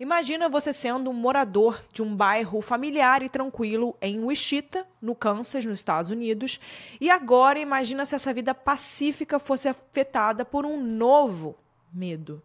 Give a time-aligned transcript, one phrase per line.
[0.00, 5.64] Imagina você sendo um morador de um bairro familiar e tranquilo em Wichita, no Kansas,
[5.64, 6.60] nos Estados Unidos,
[7.00, 11.58] e agora imagina se essa vida pacífica fosse afetada por um novo
[11.92, 12.40] medo.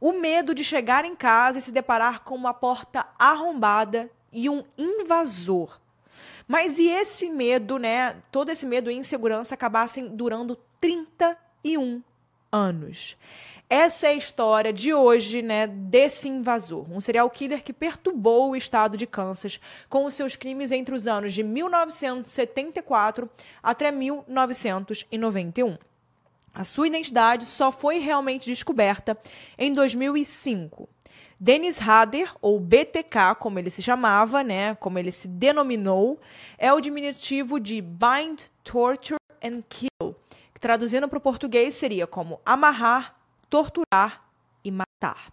[0.00, 4.62] O medo de chegar em casa e se deparar com uma porta arrombada e um
[4.78, 5.80] invasor.
[6.46, 8.16] Mas e esse medo, né?
[8.30, 12.00] Todo esse medo e insegurança acabassem durando 31
[12.52, 13.16] anos.
[13.74, 18.54] Essa é a história de hoje, né, desse invasor, um serial killer que perturbou o
[18.54, 19.58] estado de Kansas
[19.88, 23.30] com os seus crimes entre os anos de 1974
[23.62, 25.78] até 1991.
[26.52, 29.16] A sua identidade só foi realmente descoberta
[29.56, 30.86] em 2005.
[31.40, 36.20] Dennis Hader, ou BTK, como ele se chamava, né, como ele se denominou,
[36.58, 40.14] é o diminutivo de Bind, Torture and Kill,
[40.52, 43.21] que traduzindo para o português seria como amarrar,
[43.52, 44.24] torturar
[44.64, 45.30] e matar.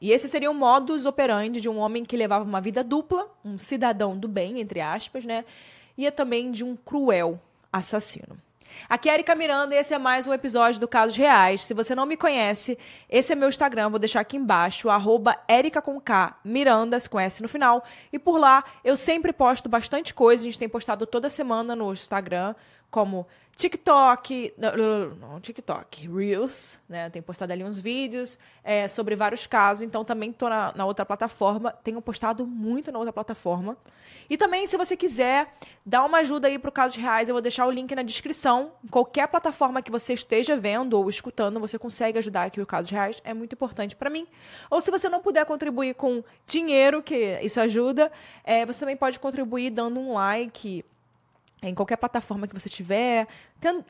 [0.00, 3.58] E esse seria o modus operandi de um homem que levava uma vida dupla, um
[3.58, 5.44] cidadão do bem, entre aspas, né?
[5.94, 7.38] E é também de um cruel
[7.70, 8.38] assassino.
[8.88, 11.60] Aqui é Erika Miranda e esse é mais um episódio do Casos Reais.
[11.60, 12.78] Se você não me conhece,
[13.10, 17.42] esse é meu Instagram, vou deixar aqui embaixo, arroba Erika com K, Miranda, se conhece
[17.42, 17.84] no final.
[18.10, 21.92] E por lá eu sempre posto bastante coisa, a gente tem postado toda semana no
[21.92, 22.54] Instagram,
[22.90, 23.26] como
[23.56, 27.08] TikTok, não, TikTok, Reels, né?
[27.08, 31.06] Tenho postado ali uns vídeos é, sobre vários casos, então também estou na, na, outra
[31.06, 31.70] plataforma.
[31.70, 33.76] Tenho postado muito na outra plataforma.
[34.28, 35.54] E também, se você quiser
[35.86, 38.72] dar uma ajuda aí para o Casos Reais, eu vou deixar o link na descrição.
[38.90, 43.20] Qualquer plataforma que você esteja vendo ou escutando, você consegue ajudar aqui o Casos Reais.
[43.24, 44.26] É muito importante para mim.
[44.68, 48.10] Ou se você não puder contribuir com dinheiro, que isso ajuda,
[48.42, 50.84] é, você também pode contribuir dando um like
[51.68, 53.26] em qualquer plataforma que você tiver,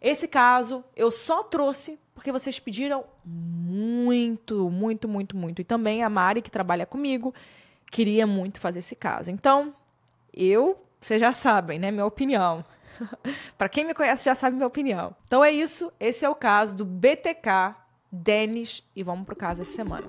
[0.00, 5.60] Esse caso eu só trouxe porque vocês pediram muito, muito, muito, muito.
[5.60, 7.34] E também a Mari, que trabalha comigo,
[7.90, 9.30] queria muito fazer esse caso.
[9.30, 9.74] Então,
[10.32, 11.90] eu, vocês já sabem, né?
[11.90, 12.64] Minha opinião.
[13.58, 15.14] Para quem me conhece já sabe minha opinião.
[15.26, 15.92] Então é isso.
[16.00, 17.76] Esse é o caso do BTK
[18.10, 20.08] Denis e vamos pro caso essa semana.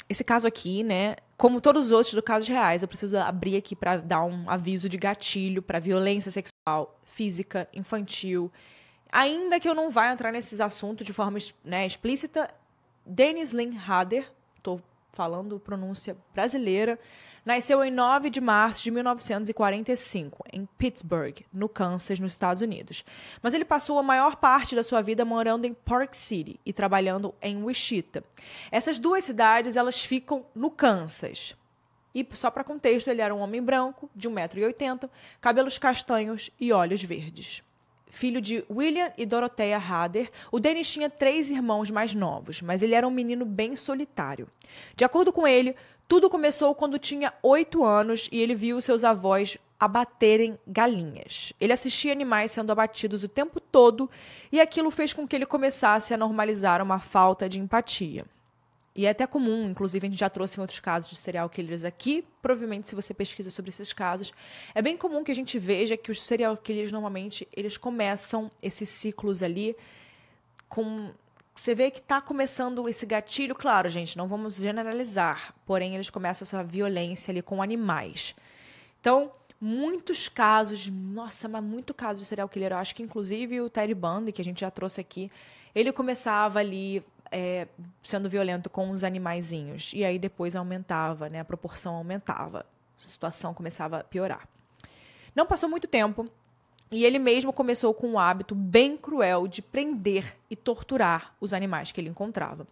[0.11, 3.75] esse caso aqui, né, como todos os outros do casos reais, eu preciso abrir aqui
[3.75, 8.51] para dar um aviso de gatilho para violência sexual, física, infantil.
[9.09, 12.53] Ainda que eu não vá entrar nesses assuntos de forma né, explícita,
[13.05, 14.81] Dennis Lynn Hader, estou
[15.13, 16.99] falando pronúncia brasileira,
[17.45, 23.03] nasceu em 9 de março de 1945, em Pittsburgh, no Kansas, nos Estados Unidos.
[23.41, 27.33] Mas ele passou a maior parte da sua vida morando em Park City e trabalhando
[27.41, 28.23] em Wichita.
[28.71, 31.55] Essas duas cidades, elas ficam no Kansas.
[32.13, 37.03] E só para contexto, ele era um homem branco, de 1,80m, cabelos castanhos e olhos
[37.03, 37.63] verdes.
[38.11, 42.93] Filho de William e Dorothea Hader, o Dennis tinha três irmãos mais novos, mas ele
[42.93, 44.49] era um menino bem solitário.
[44.97, 45.73] De acordo com ele,
[46.11, 51.53] tudo começou quando tinha oito anos e ele viu seus avós abaterem galinhas.
[51.57, 54.11] Ele assistia animais sendo abatidos o tempo todo
[54.51, 58.25] e aquilo fez com que ele começasse a normalizar uma falta de empatia.
[58.93, 61.85] E é até comum, inclusive a gente já trouxe em outros casos de serial killers
[61.85, 64.33] aqui, provavelmente se você pesquisa sobre esses casos,
[64.75, 68.89] é bem comum que a gente veja que os serial killers normalmente eles começam esses
[68.89, 69.77] ciclos ali
[70.67, 71.11] com
[71.55, 76.45] você vê que está começando esse gatilho, claro, gente, não vamos generalizar, porém eles começam
[76.45, 78.35] essa violência ali com animais.
[78.99, 82.71] Então, muitos casos, nossa, mas muito casos de serial killer.
[82.71, 85.31] Eu acho que inclusive o Terry Bundy, que a gente já trouxe aqui,
[85.75, 87.67] ele começava ali é,
[88.03, 89.91] sendo violento com os animaizinhos.
[89.93, 91.39] E aí depois aumentava, né?
[91.39, 92.65] A proporção aumentava.
[92.99, 94.47] A situação começava a piorar.
[95.35, 96.29] Não passou muito tempo
[96.91, 101.91] e ele mesmo começou com um hábito bem cruel de prender e torturar os animais
[101.91, 102.67] que ele encontrava.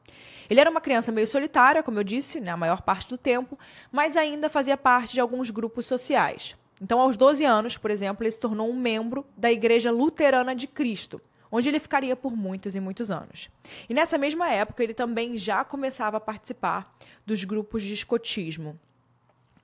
[0.50, 3.58] Ele era uma criança meio solitária, como eu disse, né, a maior parte do tempo,
[3.92, 6.58] mas ainda fazia parte de alguns grupos sociais.
[6.82, 10.68] Então, aos 12 anos, por exemplo, ele se tornou um membro da Igreja Luterana de
[10.68, 11.22] Cristo,
[11.52, 13.50] onde ele ficaria por muitos e muitos anos.
[13.88, 16.94] E nessa mesma época, ele também já começava a participar
[17.26, 18.80] dos grupos de escotismo,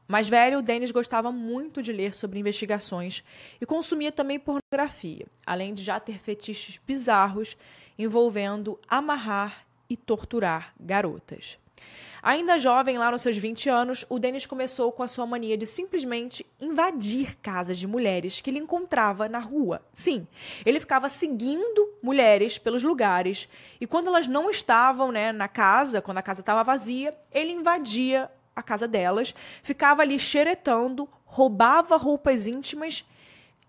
[0.08, 3.24] mais velho, Dennis gostava muito de ler sobre investigações
[3.60, 7.58] e consumia também pornografia, além de já ter fetiches bizarros
[7.98, 11.58] envolvendo amarrar e torturar garotas.
[12.22, 15.68] Ainda jovem, lá nos seus 20 anos, o Dennis começou com a sua mania de
[15.68, 19.80] simplesmente invadir casas de mulheres que ele encontrava na rua.
[19.96, 20.28] Sim,
[20.66, 23.48] ele ficava seguindo mulheres pelos lugares
[23.80, 28.28] e quando elas não estavam né, na casa, quando a casa estava vazia, ele invadia
[28.56, 33.06] a casa delas, ficava ali xeretando, roubava roupas íntimas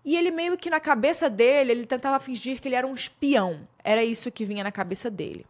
[0.05, 3.67] e ele meio que na cabeça dele, ele tentava fingir que ele era um espião.
[3.83, 5.45] Era isso que vinha na cabeça dele.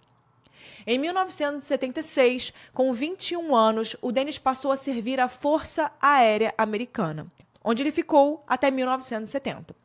[0.85, 7.27] Em 1976, com 21 anos, o Dennis passou a servir a Força Aérea Americana,
[7.63, 9.75] onde ele ficou até 1970.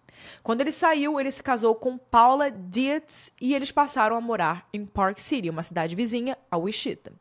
[0.42, 4.86] Quando ele saiu, ele se casou com Paula Dietz e eles passaram a morar em
[4.86, 7.12] Park City, uma cidade vizinha a Wichita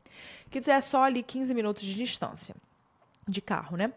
[0.51, 2.53] que é só ali 15 minutos de distância
[3.27, 3.93] de carro, né?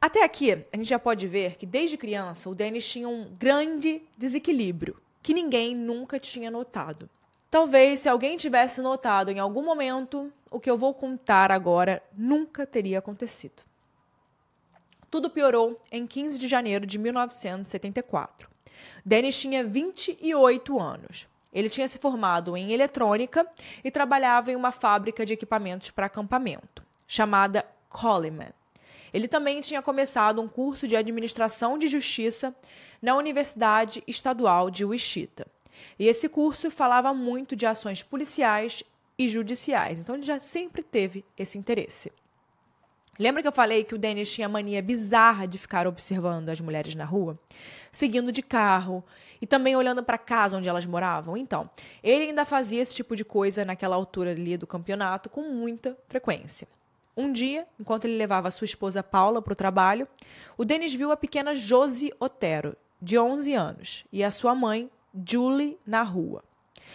[0.00, 4.02] Até aqui, a gente já pode ver que desde criança o Dennis tinha um grande
[4.16, 7.08] desequilíbrio que ninguém nunca tinha notado.
[7.48, 12.66] Talvez se alguém tivesse notado em algum momento, o que eu vou contar agora nunca
[12.66, 13.62] teria acontecido.
[15.10, 18.48] Tudo piorou em 15 de janeiro de 1974.
[19.04, 21.28] Dennis tinha 28 anos.
[21.52, 23.46] Ele tinha se formado em eletrônica
[23.84, 28.52] e trabalhava em uma fábrica de equipamentos para acampamento, chamada Coleman.
[29.12, 32.54] Ele também tinha começado um curso de administração de justiça
[33.00, 35.46] na Universidade Estadual de Wichita.
[35.98, 38.82] E esse curso falava muito de ações policiais
[39.18, 42.10] e judiciais, então ele já sempre teve esse interesse.
[43.18, 46.94] Lembra que eu falei que o Dennis tinha mania bizarra de ficar observando as mulheres
[46.94, 47.38] na rua?
[47.90, 49.04] Seguindo de carro
[49.38, 51.36] e também olhando para a casa onde elas moravam?
[51.36, 51.68] Então,
[52.02, 56.66] ele ainda fazia esse tipo de coisa naquela altura ali do campeonato com muita frequência.
[57.14, 60.08] Um dia, enquanto ele levava sua esposa Paula para o trabalho,
[60.56, 64.90] o Dennis viu a pequena Josie Otero, de 11 anos, e a sua mãe,
[65.28, 66.42] Julie, na rua.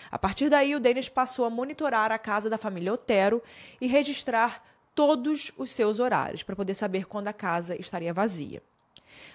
[0.09, 3.43] A partir daí, o Dennis passou a monitorar a casa da família Otero
[3.79, 4.63] e registrar
[4.97, 8.63] todos os seus horários para poder saber quando a casa estaria vazia.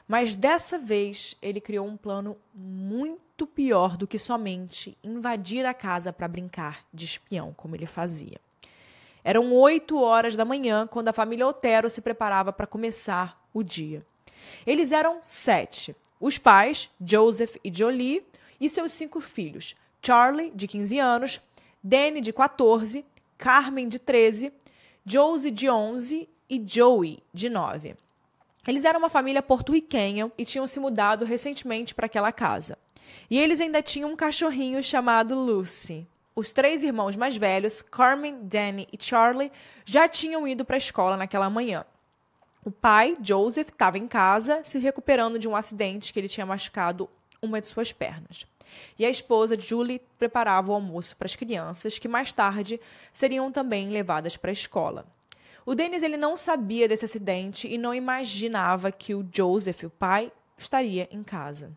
[0.08, 6.12] Mas dessa vez ele criou um plano muito pior do que somente invadir a casa
[6.12, 8.40] para brincar de espião, como ele fazia.
[9.22, 14.04] Eram oito horas da manhã quando a família Otero se preparava para começar o dia.
[14.66, 18.26] Eles eram sete: os pais, Joseph e Jolie,
[18.60, 21.40] e seus cinco filhos: Charlie, de 15 anos,
[21.80, 23.04] Danny, de 14,
[23.38, 24.52] Carmen, de 13,
[25.04, 27.96] Josie de 11 e Joey de 9.
[28.66, 32.78] Eles eram uma família porto-riquenha e tinham se mudado recentemente para aquela casa.
[33.28, 36.06] E eles ainda tinham um cachorrinho chamado Lucy.
[36.36, 39.50] Os três irmãos mais velhos, Carmen, Danny e Charlie,
[39.84, 41.84] já tinham ido para a escola naquela manhã.
[42.64, 47.10] O pai, Joseph, estava em casa, se recuperando de um acidente que ele tinha machucado
[47.42, 48.46] uma de suas pernas.
[48.98, 52.80] E a esposa, Julie, preparava o almoço para as crianças, que mais tarde
[53.12, 55.06] seriam também levadas para a escola.
[55.64, 60.32] O Dennis ele não sabia desse acidente e não imaginava que o Joseph, o pai,
[60.56, 61.72] estaria em casa.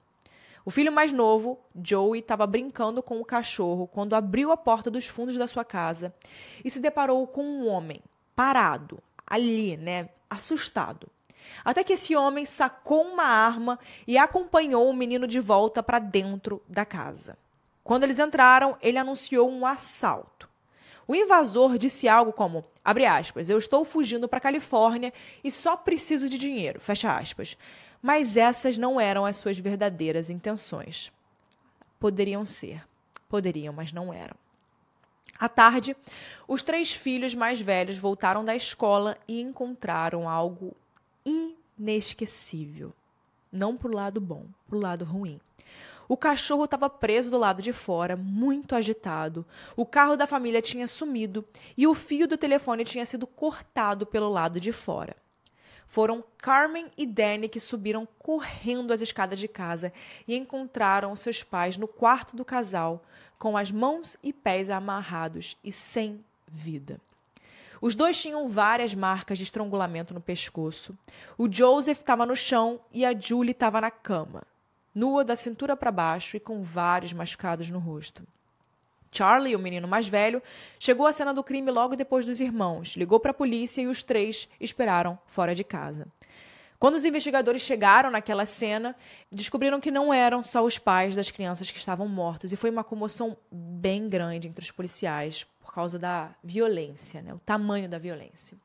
[0.66, 5.06] O filho mais novo, Joey, estava brincando com o cachorro quando abriu a porta dos
[5.06, 6.12] fundos da sua casa
[6.64, 8.02] e se deparou com um homem
[8.36, 8.98] parado
[9.28, 11.08] ali, né, assustado.
[11.64, 16.62] Até que esse homem sacou uma arma e acompanhou o menino de volta para dentro
[16.68, 17.38] da casa.
[17.84, 20.50] Quando eles entraram, ele anunciou um assalto.
[21.08, 25.78] O invasor disse algo como: abre aspas, eu estou fugindo para a Califórnia e só
[25.78, 27.58] preciso de dinheiro, fecha aspas.
[28.02, 31.12] Mas essas não eram as suas verdadeiras intenções.
[32.00, 32.84] Poderiam ser,
[33.30, 34.36] poderiam, mas não eram.
[35.38, 35.96] À tarde,
[36.48, 40.75] os três filhos mais velhos voltaram da escola e encontraram algo
[41.25, 42.94] inesquecível.
[43.51, 45.39] Não pro lado bom, pro lado ruim.
[46.08, 49.46] O cachorro estava preso do lado de fora, muito agitado.
[49.75, 51.44] O carro da família tinha sumido
[51.75, 55.15] e o fio do telefone tinha sido cortado pelo lado de fora.
[55.88, 59.94] Foram Carmen e Danny que subiram correndo as escadas de casa
[60.27, 63.03] e encontraram seus pais no quarto do casal,
[63.39, 67.00] com as mãos e pés amarrados e sem vida.
[67.82, 70.98] Os dois tinham várias marcas de estrangulamento no pescoço.
[71.38, 74.44] O Joseph estava no chão e a Julie estava na cama,
[74.94, 78.24] nua da cintura para baixo e com vários machucados no rosto.
[79.12, 80.41] Charlie, o menino mais velho,
[80.77, 84.03] chegou à cena do crime logo depois dos irmãos, ligou para a polícia e os
[84.03, 86.08] três esperaram fora de casa.
[86.86, 88.96] Quando os investigadores chegaram naquela cena,
[89.32, 92.84] descobriram que não eram só os pais das crianças que estavam mortos, e foi uma
[92.84, 97.34] comoção bem grande entre os policiais por causa da violência, né?
[97.34, 98.56] o tamanho da violência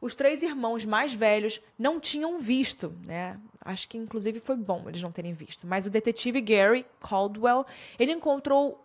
[0.00, 3.38] os três irmãos mais velhos não tinham visto, né?
[3.62, 5.66] Acho que inclusive foi bom eles não terem visto.
[5.66, 7.66] Mas o detetive Gary Caldwell,
[7.98, 8.80] ele encontrou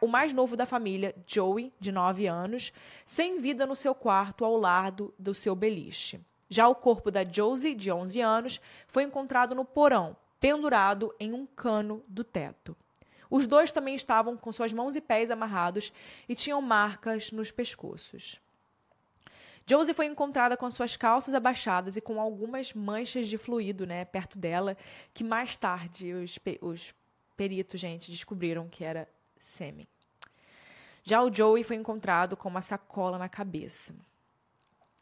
[0.00, 2.72] o mais novo da família, Joey, de 9 anos,
[3.04, 6.20] sem vida no seu quarto ao lado do seu beliche.
[6.48, 11.46] Já o corpo da Josie, de 11 anos, foi encontrado no porão, pendurado em um
[11.46, 12.76] cano do teto.
[13.28, 15.92] Os dois também estavam com suas mãos e pés amarrados
[16.28, 18.40] e tinham marcas nos pescoços.
[19.68, 24.38] Josie foi encontrada com suas calças abaixadas e com algumas manchas de fluido, né, perto
[24.38, 24.76] dela,
[25.12, 26.94] que mais tarde os, os
[27.36, 29.08] peritos, gente, descobriram que era
[29.40, 29.88] sêmen.
[31.02, 33.92] Já o Joey foi encontrado com uma sacola na cabeça.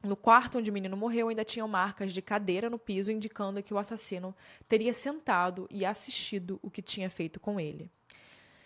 [0.05, 3.73] No quarto onde o menino morreu, ainda tinham marcas de cadeira no piso, indicando que
[3.73, 4.35] o assassino
[4.69, 7.91] teria sentado e assistido o que tinha feito com ele.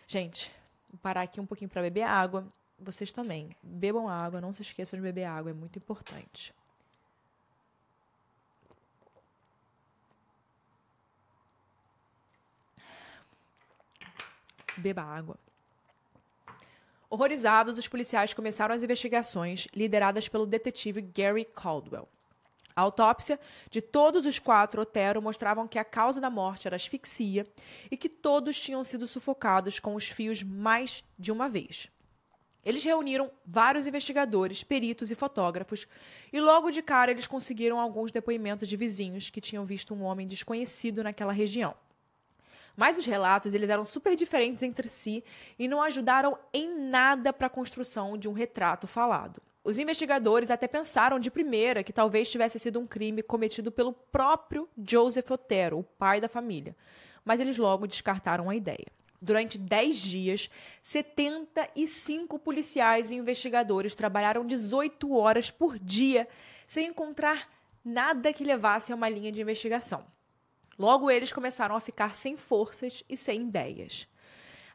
[0.06, 0.52] Gente,
[0.90, 4.98] vou parar aqui um pouquinho para beber água vocês também bebam água, não se esqueçam
[4.98, 6.54] de beber água, é muito importante.
[14.76, 15.36] Beba água.
[17.10, 22.06] Horrorizados, os policiais começaram as investigações, lideradas pelo detetive Gary Caldwell.
[22.76, 27.46] A autópsia de todos os quatro Otero mostravam que a causa da morte era asfixia
[27.90, 31.88] e que todos tinham sido sufocados com os fios mais de uma vez.
[32.62, 35.88] Eles reuniram vários investigadores, peritos e fotógrafos,
[36.30, 40.28] e logo de cara eles conseguiram alguns depoimentos de vizinhos que tinham visto um homem
[40.28, 41.74] desconhecido naquela região.
[42.78, 45.24] Mas os relatos eles eram super diferentes entre si
[45.58, 49.42] e não ajudaram em nada para a construção de um retrato falado.
[49.64, 54.68] Os investigadores até pensaram de primeira que talvez tivesse sido um crime cometido pelo próprio
[54.88, 56.76] Joseph Otero, o pai da família,
[57.24, 58.86] mas eles logo descartaram a ideia.
[59.20, 60.48] Durante 10 dias,
[60.80, 66.28] 75 policiais e investigadores trabalharam 18 horas por dia
[66.64, 67.50] sem encontrar
[67.84, 70.06] nada que levasse a uma linha de investigação.
[70.78, 74.06] Logo, eles começaram a ficar sem forças e sem ideias.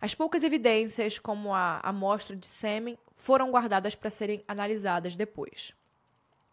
[0.01, 5.73] As poucas evidências, como a amostra de sêmen, foram guardadas para serem analisadas depois.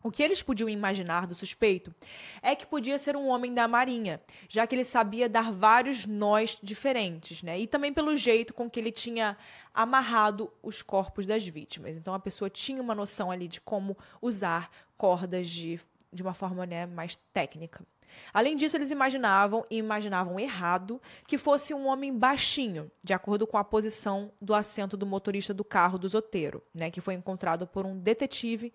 [0.02, 1.94] O que eles podiam imaginar do suspeito
[2.40, 6.58] é que podia ser um homem da marinha, já que ele sabia dar vários nós
[6.62, 7.58] diferentes, né?
[7.58, 9.36] E também pelo jeito com que ele tinha
[9.74, 11.98] amarrado os corpos das vítimas.
[11.98, 15.78] Então a pessoa tinha uma noção ali de como usar cordas de,
[16.10, 17.84] de uma forma né, mais técnica.
[18.32, 23.58] Além disso, eles imaginavam e imaginavam errado que fosse um homem baixinho, de acordo com
[23.58, 27.86] a posição do assento do motorista do carro do Zoteiro, né, que foi encontrado por
[27.86, 28.72] um detetive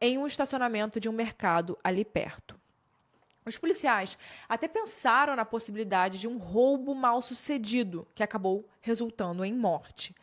[0.00, 2.60] em um estacionamento de um mercado ali perto.
[3.44, 4.16] Os policiais
[4.48, 10.14] até pensaram na possibilidade de um roubo mal sucedido, que acabou resultando em morte.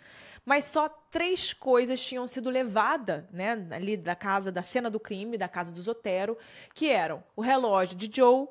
[0.45, 5.37] Mas só três coisas tinham sido levadas né, ali da casa, da cena do crime,
[5.37, 6.37] da casa do Zotero,
[6.73, 8.47] que eram o relógio de Joe,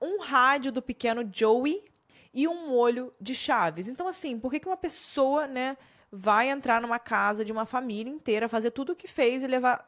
[0.00, 1.84] um rádio do pequeno Joey
[2.32, 3.88] e um molho de chaves.
[3.88, 5.76] Então, assim, por que, que uma pessoa né,
[6.10, 9.86] vai entrar numa casa de uma família inteira, fazer tudo o que fez e levar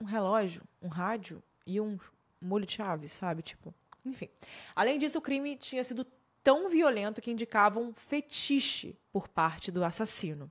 [0.00, 1.98] um relógio, um rádio e um
[2.40, 3.42] molho de chaves, sabe?
[3.42, 3.74] Tipo,
[4.04, 4.28] enfim.
[4.74, 6.06] Além disso, o crime tinha sido
[6.42, 10.50] tão violento que indicava um fetiche por parte do assassino.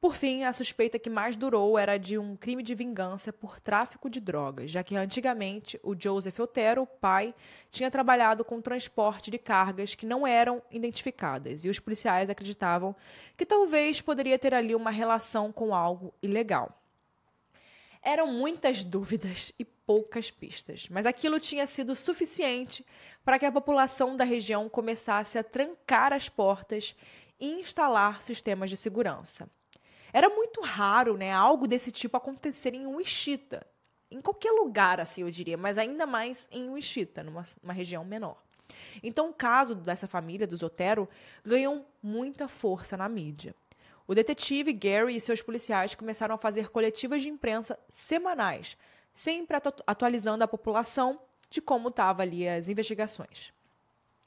[0.00, 4.08] Por fim, a suspeita que mais durou era de um crime de vingança por tráfico
[4.08, 7.34] de drogas, já que antigamente o Joseph Otero, o pai,
[7.70, 12.96] tinha trabalhado com transporte de cargas que não eram identificadas, e os policiais acreditavam
[13.36, 16.74] que talvez poderia ter ali uma relação com algo ilegal.
[18.02, 22.86] Eram muitas dúvidas e poucas pistas, mas aquilo tinha sido suficiente
[23.22, 26.96] para que a população da região começasse a trancar as portas
[27.38, 29.46] e instalar sistemas de segurança.
[30.12, 33.66] Era muito raro, né, algo desse tipo acontecer em Wichita,
[34.10, 38.36] em qualquer lugar, assim eu diria, mas ainda mais em Wichita, numa, região menor.
[39.02, 41.08] Então, o caso dessa família, do Zotero,
[41.44, 43.54] ganhou muita força na mídia.
[44.06, 48.76] O detetive Gary e seus policiais começaram a fazer coletivas de imprensa semanais,
[49.14, 53.52] sempre atu atualizando a população de como estavam ali as investigações.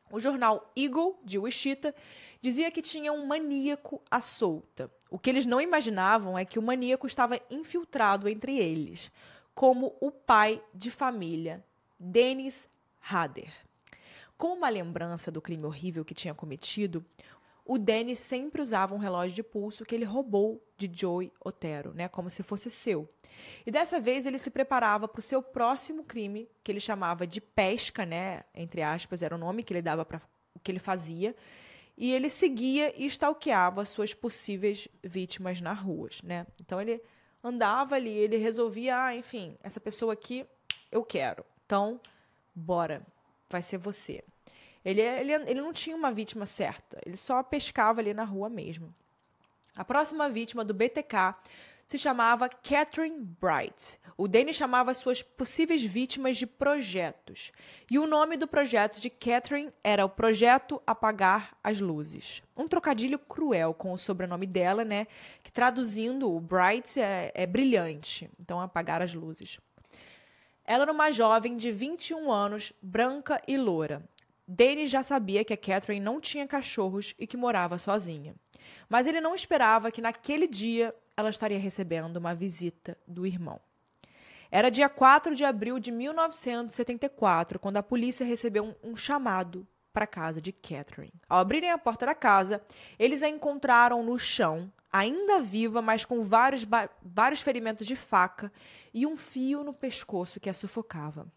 [0.09, 1.93] O jornal Eagle, de Wichita,
[2.41, 4.91] dizia que tinha um maníaco à solta.
[5.13, 9.11] O que eles não imaginavam é que o maníaco estava infiltrado entre eles,
[9.53, 11.63] como o pai de família,
[11.99, 12.67] Dennis
[12.99, 13.53] Hader.
[14.35, 17.05] Com uma lembrança do crime horrível que tinha cometido,
[17.63, 22.07] o Dennis sempre usava um relógio de pulso que ele roubou de Joey Otero, né,
[22.07, 23.07] como se fosse seu.
[23.67, 27.39] E dessa vez ele se preparava para o seu próximo crime, que ele chamava de
[27.39, 30.19] pesca, né, entre aspas, era o nome que ele dava para
[30.55, 31.35] o que ele fazia.
[31.97, 36.47] E ele seguia e stalkeava suas possíveis vítimas nas ruas, né?
[36.59, 37.01] Então ele
[37.43, 40.45] andava ali, ele resolvia, ah, enfim, essa pessoa aqui
[40.91, 41.45] eu quero.
[41.65, 41.99] Então,
[42.55, 43.05] bora,
[43.49, 44.23] vai ser você.
[44.83, 48.93] Ele, ele, ele não tinha uma vítima certa, ele só pescava ali na rua mesmo.
[49.75, 51.35] A próxima vítima do BTK
[51.93, 53.99] se chamava Catherine Bright.
[54.17, 57.51] O Danny chamava suas possíveis vítimas de projetos.
[57.89, 62.41] E o nome do projeto de Catherine era o Projeto Apagar as Luzes.
[62.57, 65.05] Um trocadilho cruel com o sobrenome dela, né?
[65.43, 68.27] Que traduzindo o Bright é, é brilhante.
[68.39, 69.59] Então, apagar as luzes.
[70.65, 74.03] Ela era uma jovem de 21 anos, branca e loura.
[74.47, 78.33] Danny já sabia que a Catherine não tinha cachorros e que morava sozinha.
[78.89, 83.59] Mas ele não esperava que naquele dia ela estaria recebendo uma visita do irmão.
[84.51, 90.05] Era dia 4 de abril de 1974, quando a polícia recebeu um, um chamado para
[90.05, 91.13] a casa de Catherine.
[91.29, 92.61] Ao abrirem a porta da casa,
[92.97, 96.65] eles a encontraram no chão, ainda viva, mas com vários,
[97.01, 98.51] vários ferimentos de faca
[98.93, 101.27] e um fio no pescoço que a sufocava.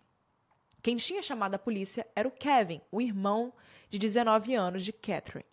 [0.83, 3.52] Quem tinha chamado a polícia era o Kevin, o irmão
[3.90, 5.45] de 19 anos de Catherine.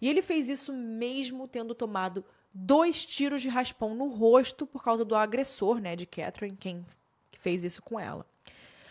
[0.00, 5.04] E ele fez isso mesmo tendo tomado dois tiros de raspão no rosto por causa
[5.04, 6.84] do agressor, né, de Catherine, quem
[7.38, 8.26] fez isso com ela.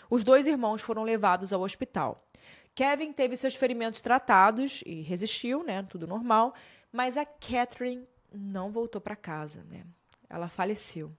[0.10, 2.25] Os dois irmãos foram levados ao hospital.
[2.74, 6.53] Kevin teve seus ferimentos tratados e resistiu, né, tudo normal,
[6.91, 9.84] mas a Catherine não voltou para casa, né?
[10.30, 11.12] Ela faleceu.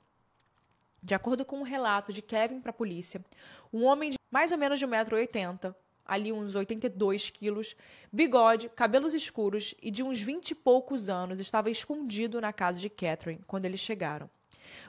[1.02, 3.24] De acordo com um relato de Kevin para a polícia,
[3.72, 7.76] um homem de mais ou menos de 1,80m ali uns 82 quilos,
[8.12, 12.90] bigode, cabelos escuros e de uns 20 e poucos anos, estava escondido na casa de
[12.90, 14.28] Catherine quando eles chegaram.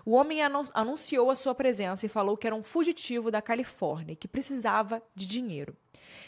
[0.06, 0.40] O homem
[0.74, 5.02] anunciou a sua presença e falou que era um fugitivo da Califórnia e que precisava
[5.16, 5.76] de dinheiro.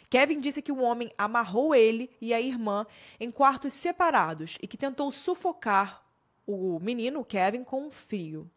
[0.09, 2.85] Kevin disse que o homem amarrou ele e a irmã
[3.19, 6.03] em quartos separados e que tentou sufocar
[6.45, 8.49] o menino, Kevin, com um frio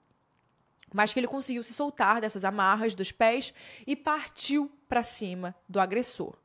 [0.93, 3.53] mas que ele conseguiu se soltar dessas amarras dos pés
[3.87, 6.37] e partiu para cima do agressor,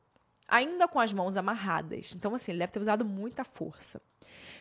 [0.46, 2.14] ainda com as mãos amarradas.
[2.14, 4.00] Então, assim, ele deve ter usado muita força.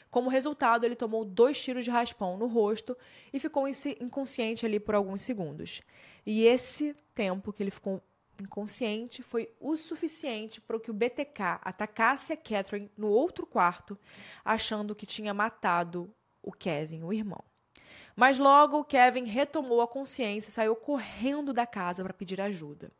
[0.09, 2.95] Como resultado, ele tomou dois tiros de raspão no rosto
[3.33, 5.81] e ficou inconsciente ali por alguns segundos.
[6.25, 8.01] E esse tempo que ele ficou
[8.39, 13.97] inconsciente foi o suficiente para que o BTK atacasse a Catherine no outro quarto,
[14.45, 17.43] achando que tinha matado o Kevin, o irmão.
[18.15, 22.91] Mas logo Kevin retomou a consciência e saiu correndo da casa para pedir ajuda.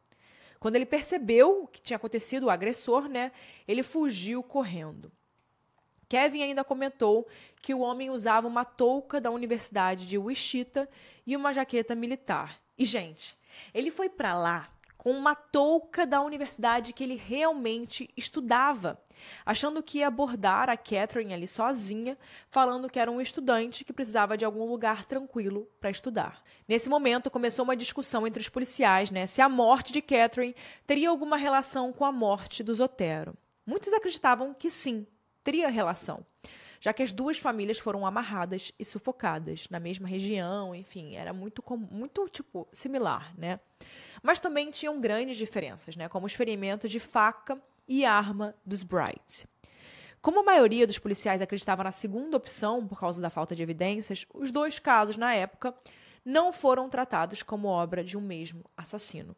[0.60, 3.32] Quando ele percebeu o que tinha acontecido, o agressor, né,
[3.68, 5.12] ele fugiu correndo.
[6.08, 7.28] Kevin ainda comentou
[7.62, 10.90] que o homem usava uma touca da Universidade de Wichita
[11.26, 12.60] e uma jaqueta militar.
[12.78, 13.38] E, gente,
[13.74, 19.03] ele foi para lá com uma touca da universidade que ele realmente estudava,
[19.46, 22.18] achando que ia abordar a Catherine ali sozinha,
[22.50, 26.44] falando que era um estudante que precisava de algum lugar tranquilo para estudar.
[26.68, 30.56] Nesse momento começou uma discussão entre os policiais, né, se a morte de Catherine
[30.86, 33.36] teria alguma relação com a morte do Zotero.
[33.66, 35.08] Muitos acreditavam que sim,
[35.44, 36.26] teria relação
[36.84, 41.64] já que as duas famílias foram amarradas e sufocadas na mesma região, enfim, era muito,
[41.90, 43.58] muito tipo, similar, né?
[44.22, 46.10] Mas também tinham grandes diferenças, né?
[46.10, 47.58] Como os ferimentos de faca
[47.88, 49.48] e arma dos Bright.
[50.22, 54.26] Como a maioria dos policiais acreditava na segunda opção por causa da falta de evidências,
[54.34, 55.76] os dois casos, na época,
[56.24, 59.36] não foram tratados como obra de um mesmo assassino.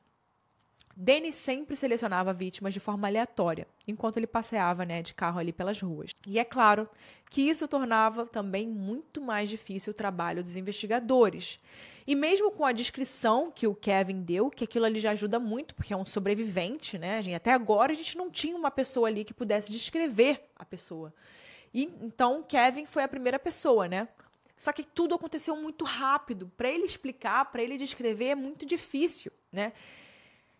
[0.97, 5.81] Danny sempre selecionava vítimas de forma aleatória, enquanto ele passeava né, de carro ali pelas
[5.81, 6.11] ruas.
[6.25, 6.87] E é claro
[7.29, 11.59] que isso tornava também muito mais difícil o trabalho dos investigadores.
[12.07, 15.73] E mesmo com a descrição que o Kevin deu, que aquilo ali já ajuda muito,
[15.73, 17.19] porque é um sobrevivente, né?
[17.35, 21.11] Até agora a gente não tinha uma pessoa ali que pudesse descrever a pessoa.
[21.73, 24.07] E então Kevin foi a primeira pessoa, né?
[24.55, 26.51] Só que tudo aconteceu muito rápido.
[26.55, 29.73] Para ele explicar, para ele descrever é muito difícil, né?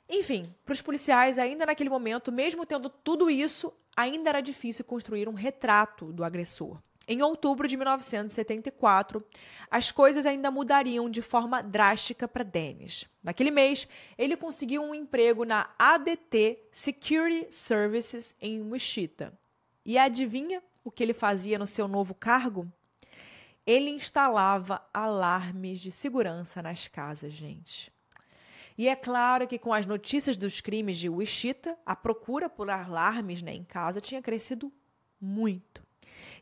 [0.09, 5.29] Enfim, para os policiais, ainda naquele momento, mesmo tendo tudo isso, ainda era difícil construir
[5.29, 6.77] um retrato do agressor.
[7.07, 9.23] Em outubro de 1974,
[9.69, 13.05] as coisas ainda mudariam de forma drástica para Dennis.
[13.23, 13.87] Naquele mês,
[14.17, 19.37] ele conseguiu um emprego na ADT Security Services em Wichita.
[19.85, 22.67] E adivinha o que ele fazia no seu novo cargo?
[23.65, 27.93] Ele instalava alarmes de segurança nas casas, gente.
[28.77, 33.41] E é claro que com as notícias dos crimes de Wichita, a procura por alarmes
[33.41, 34.71] né, em casa tinha crescido
[35.19, 35.85] muito.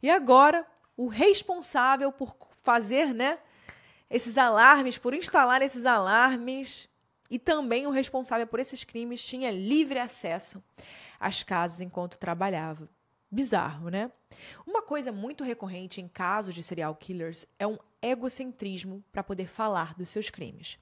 [0.01, 3.39] E agora, o responsável por fazer né,
[4.09, 6.87] esses alarmes, por instalar esses alarmes,
[7.29, 10.63] e também o responsável por esses crimes tinha livre acesso
[11.19, 12.87] às casas enquanto trabalhava.
[13.31, 14.11] Bizarro, né?
[14.67, 19.95] Uma coisa muito recorrente em casos de serial killers é um egocentrismo para poder falar
[19.95, 20.77] dos seus crimes.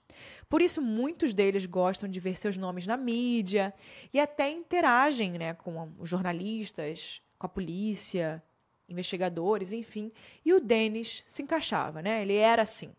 [0.50, 3.74] Por isso, muitos deles gostam de ver seus nomes na mídia
[4.14, 8.44] e até interagem né, com os jornalistas, com a polícia,
[8.92, 10.12] investigadores, enfim.
[10.46, 12.22] E o Dennis se encaixava, né?
[12.22, 12.92] Ele era assim.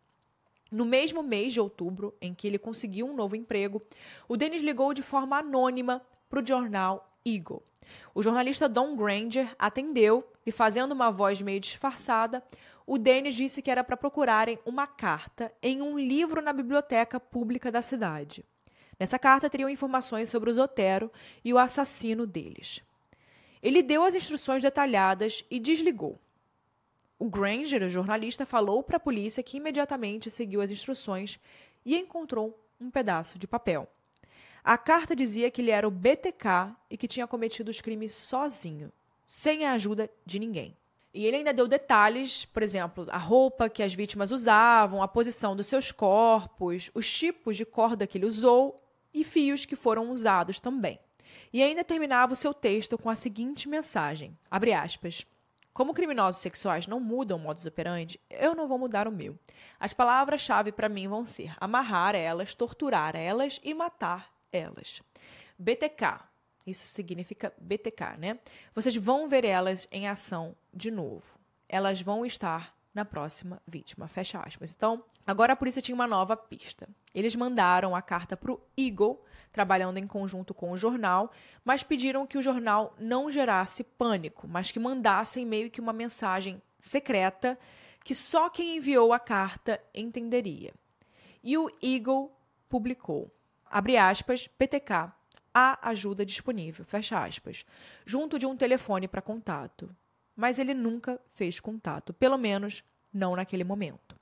[0.70, 3.82] No mesmo mês de outubro, em que ele conseguiu um novo emprego,
[4.26, 6.00] o Dennis ligou de forma anônima
[6.30, 7.62] para o jornal Eagle.
[8.14, 12.42] O jornalista Don Granger atendeu e, fazendo uma voz meio disfarçada,
[12.86, 17.70] o Dennis disse que era para procurarem uma carta em um livro na biblioteca pública
[17.70, 18.44] da cidade.
[18.98, 21.10] Nessa carta teriam informações sobre os Otero
[21.44, 22.80] e o assassino deles.
[23.62, 26.18] Ele deu as instruções detalhadas e desligou.
[27.18, 31.38] O Granger, o jornalista, falou para a polícia que imediatamente seguiu as instruções
[31.84, 33.88] e encontrou um pedaço de papel.
[34.64, 38.92] A carta dizia que ele era o BTK e que tinha cometido os crimes sozinho,
[39.26, 40.76] sem a ajuda de ninguém.
[41.14, 45.54] E ele ainda deu detalhes, por exemplo, a roupa que as vítimas usavam, a posição
[45.54, 50.58] dos seus corpos, os tipos de corda que ele usou e fios que foram usados
[50.58, 50.98] também.
[51.52, 55.26] E ainda terminava o seu texto com a seguinte mensagem: abre aspas.
[55.74, 59.38] Como criminosos sexuais não mudam o modus operandi, eu não vou mudar o meu.
[59.80, 65.00] As palavras-chave para mim vão ser amarrar elas, torturar elas e matar elas.
[65.58, 66.20] BTK,
[66.66, 68.38] isso significa BTK, né?
[68.74, 71.38] Vocês vão ver elas em ação de novo.
[71.66, 74.08] Elas vão estar na próxima vítima.
[74.08, 74.74] Fecha aspas.
[74.74, 76.88] Então, agora a polícia tinha uma nova pista.
[77.14, 79.20] Eles mandaram a carta para o Eagle,
[79.52, 81.30] trabalhando em conjunto com o jornal,
[81.64, 86.60] mas pediram que o jornal não gerasse pânico, mas que mandassem meio que uma mensagem
[86.80, 87.58] secreta
[88.04, 90.74] que só quem enviou a carta entenderia.
[91.42, 92.30] E o Eagle
[92.68, 93.30] publicou
[93.72, 95.10] abre aspas, PTK,
[95.54, 97.64] há ajuda disponível, fecha aspas,
[98.04, 99.88] junto de um telefone para contato.
[100.42, 102.82] Mas ele nunca fez contato, pelo menos
[103.14, 104.16] não naquele momento.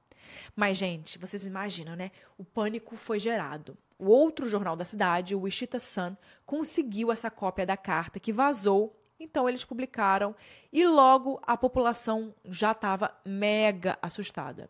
[0.54, 2.10] Mas, gente, vocês imaginam, né?
[2.36, 3.74] O pânico foi gerado.
[3.98, 8.94] O outro jornal da cidade, o Wichita Sun, conseguiu essa cópia da carta que vazou.
[9.18, 10.36] Então eles publicaram
[10.70, 14.68] e logo a população já estava mega assustada.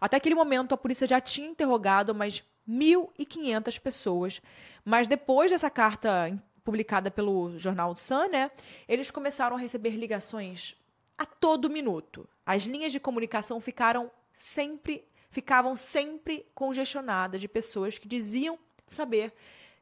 [0.00, 4.40] Até aquele momento a polícia já tinha interrogado mais 1.500 pessoas.
[4.86, 6.32] Mas depois dessa carta
[6.68, 8.50] publicada pelo jornal Sun, né,
[8.86, 10.76] eles começaram a receber ligações
[11.16, 12.28] a todo minuto.
[12.44, 19.32] As linhas de comunicação ficaram sempre ficavam sempre congestionadas de pessoas que diziam saber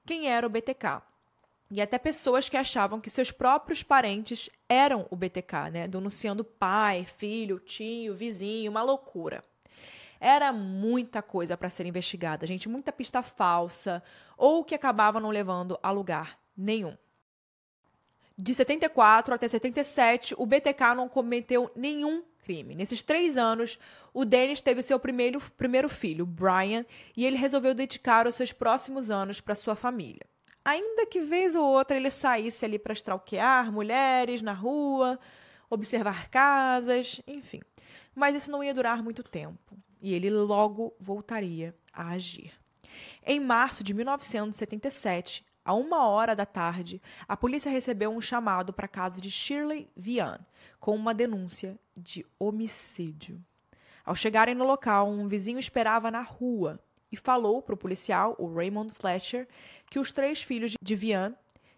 [0.04, 1.02] quem era o BTK.
[1.72, 5.88] E até pessoas que achavam que seus próprios parentes eram o BTK, né?
[5.88, 9.42] Denunciando pai, filho, tio, vizinho, uma loucura.
[10.20, 14.00] Era muita coisa para ser investigada, gente, muita pista falsa
[14.36, 16.96] ou que acabava não levando a lugar nenhum.
[18.38, 22.74] De 74 até 77, o BTK não cometeu nenhum crime.
[22.74, 23.78] Nesses três anos,
[24.12, 26.84] o Dennis teve seu primeiro, primeiro filho, Brian,
[27.16, 30.26] e ele resolveu dedicar os seus próximos anos para sua família.
[30.64, 35.18] Ainda que vez ou outra ele saísse ali para stalkear mulheres na rua,
[35.70, 37.60] observar casas, enfim.
[38.14, 42.52] Mas isso não ia durar muito tempo e ele logo voltaria a agir.
[43.24, 48.86] Em março de 1977, a uma hora da tarde, a polícia recebeu um chamado para
[48.86, 50.38] a casa de Shirley Vian
[50.78, 53.44] com uma denúncia de homicídio.
[54.04, 56.78] Ao chegarem no local, um vizinho esperava na rua
[57.10, 59.48] e falou para o policial, o Raymond Fletcher,
[59.90, 61.34] que os três filhos de Vian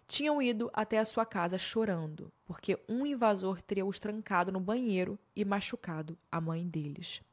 [0.07, 5.17] tinham ido até a sua casa chorando, porque um invasor teria os trancado no banheiro
[5.35, 7.23] e machucado a mãe deles.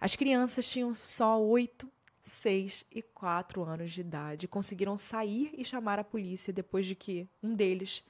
[0.00, 1.88] As crianças tinham só 8,
[2.26, 4.48] 6 e 4 anos de idade.
[4.48, 8.02] Conseguiram sair e chamar a polícia depois de que um deles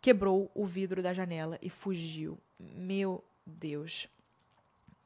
[0.00, 2.38] quebrou o vidro da janela e fugiu.
[2.58, 4.08] Meu Deus,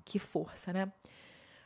[0.04, 0.92] que força, né?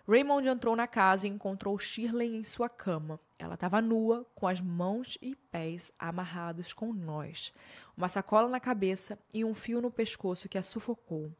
[0.06, 3.18] Raymond entrou na casa e encontrou Shirley em sua cama.
[3.38, 7.52] Ela estava nua, com as mãos e pés amarrados com nós,
[7.96, 11.32] uma sacola na cabeça e um fio no pescoço que a sufocou.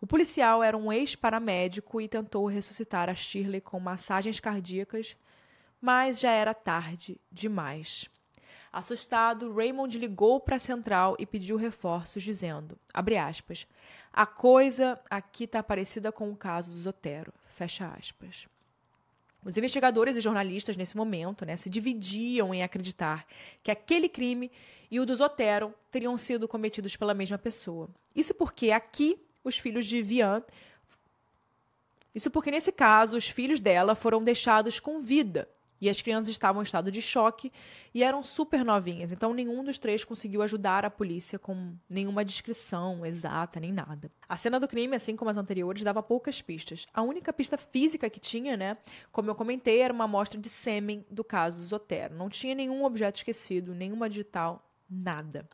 [0.00, 5.16] O policial era um ex-paramédico e tentou ressuscitar a Shirley com massagens cardíacas,
[5.80, 8.08] mas já era tarde demais.
[8.72, 13.66] Assustado, Raymond ligou para a central e pediu reforços, dizendo, aspas,
[14.12, 18.46] a coisa aqui está parecida com o caso do Zotero, fecha aspas.
[19.44, 23.26] Os investigadores e jornalistas, nesse momento, né, se dividiam em acreditar
[23.62, 24.50] que aquele crime
[24.90, 27.88] e o do Zotero teriam sido cometidos pela mesma pessoa.
[28.14, 30.42] Isso porque aqui os filhos de Vian.
[32.14, 35.48] Isso porque, nesse caso, os filhos dela foram deixados com vida
[35.80, 37.50] e as crianças estavam em estado de choque
[37.94, 43.04] e eram super novinhas, então nenhum dos três conseguiu ajudar a polícia com nenhuma descrição
[43.06, 44.10] exata nem nada.
[44.28, 46.86] A cena do crime, assim como as anteriores, dava poucas pistas.
[46.92, 48.76] A única pista física que tinha, né,
[49.10, 52.14] como eu comentei, era uma amostra de sêmen do caso Zotero.
[52.14, 55.48] Não tinha nenhum objeto esquecido, nenhuma digital, nada.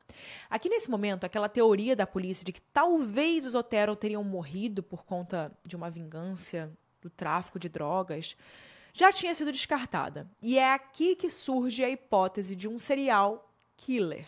[0.49, 5.05] Aqui nesse momento, aquela teoria da polícia de que talvez os Otero teriam morrido por
[5.05, 8.37] conta de uma vingança do tráfico de drogas
[8.93, 10.29] já tinha sido descartada.
[10.41, 14.27] E é aqui que surge a hipótese de um serial killer.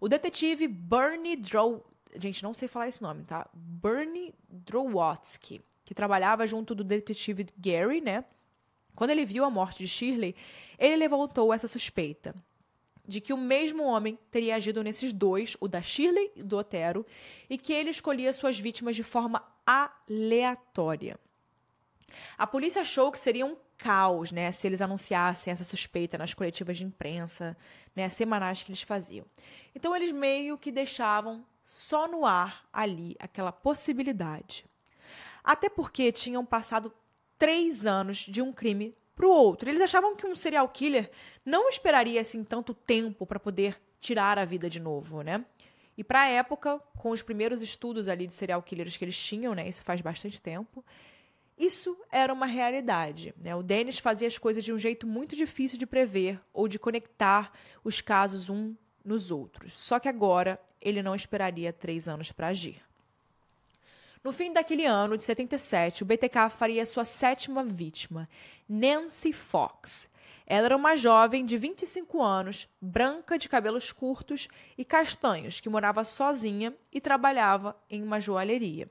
[0.00, 1.84] O detetive Bernie Drow,
[2.16, 3.48] gente, não sei falar esse nome, tá?
[3.54, 8.24] Bernie Drowatsky, que trabalhava junto do detetive Gary, né?
[8.96, 10.34] Quando ele viu a morte de Shirley,
[10.76, 12.34] ele levantou essa suspeita
[13.08, 17.06] de que o mesmo homem teria agido nesses dois, o da Shirley e do Otero,
[17.48, 21.18] e que ele escolhia suas vítimas de forma aleatória.
[22.36, 26.76] A polícia achou que seria um caos, né, se eles anunciassem essa suspeita nas coletivas
[26.76, 27.56] de imprensa,
[27.96, 29.24] né, semanais que eles faziam.
[29.74, 34.66] Então eles meio que deixavam só no ar ali aquela possibilidade.
[35.42, 36.92] Até porque tinham passado
[37.38, 39.68] três anos de um crime para o outro.
[39.68, 41.10] Eles achavam que um serial killer
[41.44, 45.44] não esperaria assim tanto tempo para poder tirar a vida de novo, né?
[45.96, 49.54] E para a época, com os primeiros estudos ali de serial killers que eles tinham,
[49.54, 49.68] né?
[49.68, 50.84] Isso faz bastante tempo.
[51.58, 53.34] Isso era uma realidade.
[53.42, 53.56] Né?
[53.56, 57.50] O Dennis fazia as coisas de um jeito muito difícil de prever ou de conectar
[57.82, 59.72] os casos um nos outros.
[59.72, 62.80] Só que agora ele não esperaria três anos para agir.
[64.22, 68.28] No fim daquele ano, de 77, o BTK faria sua sétima vítima,
[68.68, 70.10] Nancy Fox.
[70.46, 76.04] Ela era uma jovem de 25 anos, branca de cabelos curtos e castanhos, que morava
[76.04, 78.90] sozinha e trabalhava em uma joalheria.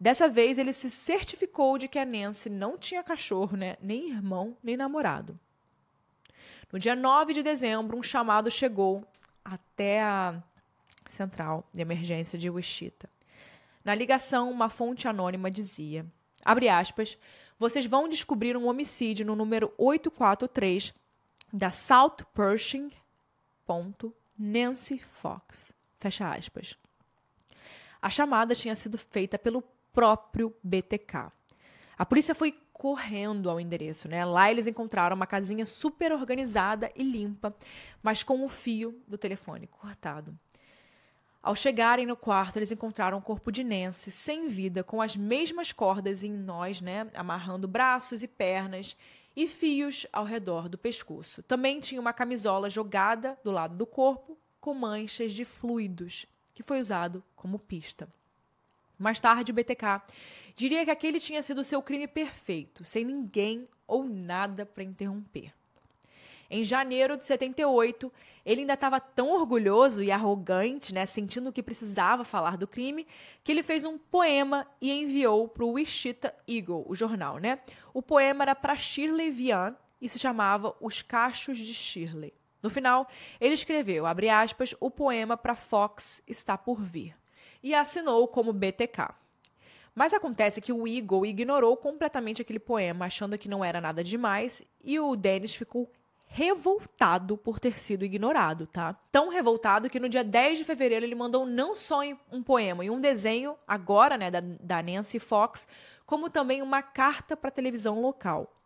[0.00, 3.76] Dessa vez, ele se certificou de que a Nancy não tinha cachorro, né?
[3.80, 5.38] nem irmão, nem namorado.
[6.72, 9.04] No dia 9 de dezembro, um chamado chegou
[9.44, 10.42] até a
[11.06, 13.10] central de emergência de Wichita.
[13.84, 16.06] Na ligação, uma fonte anônima dizia:
[16.44, 17.18] abre aspas,
[17.60, 20.94] vocês vão descobrir um homicídio no número 843
[21.52, 22.90] da South Pershing,
[24.38, 25.74] Nancy Fox.
[25.98, 26.74] Fecha aspas.
[28.00, 31.30] A chamada tinha sido feita pelo próprio BTK.
[31.98, 34.24] A polícia foi correndo ao endereço, né?
[34.24, 37.54] Lá eles encontraram uma casinha super organizada e limpa,
[38.02, 40.34] mas com o fio do telefone cortado.
[41.42, 45.72] Ao chegarem no quarto, eles encontraram o corpo de Nancy sem vida, com as mesmas
[45.72, 48.94] cordas em nós, né, amarrando braços e pernas
[49.34, 51.42] e fios ao redor do pescoço.
[51.42, 56.78] Também tinha uma camisola jogada do lado do corpo com manchas de fluidos, que foi
[56.78, 58.06] usado como pista.
[58.98, 60.02] Mais tarde, o BTK
[60.54, 65.54] diria que aquele tinha sido seu crime perfeito, sem ninguém ou nada para interromper.
[66.50, 68.12] Em janeiro de 78,
[68.44, 73.06] ele ainda estava tão orgulhoso e arrogante, né, sentindo que precisava falar do crime,
[73.44, 77.38] que ele fez um poema e enviou para o Wichita Eagle, o jornal.
[77.38, 77.60] Né?
[77.94, 82.34] O poema era para Shirley Vian e se chamava Os Cachos de Shirley.
[82.60, 83.06] No final,
[83.40, 87.16] ele escreveu, abre aspas, o poema para Fox está por vir
[87.62, 89.14] e assinou como BTK.
[89.94, 94.64] Mas acontece que o Eagle ignorou completamente aquele poema, achando que não era nada demais,
[94.82, 95.90] e o Dennis ficou
[96.32, 98.94] revoltado por ter sido ignorado, tá?
[99.10, 102.88] Tão revoltado que no dia 10 de fevereiro ele mandou não só um poema e
[102.88, 105.66] um desenho, agora, né, da, da Nancy Fox,
[106.06, 108.56] como também uma carta para a televisão local.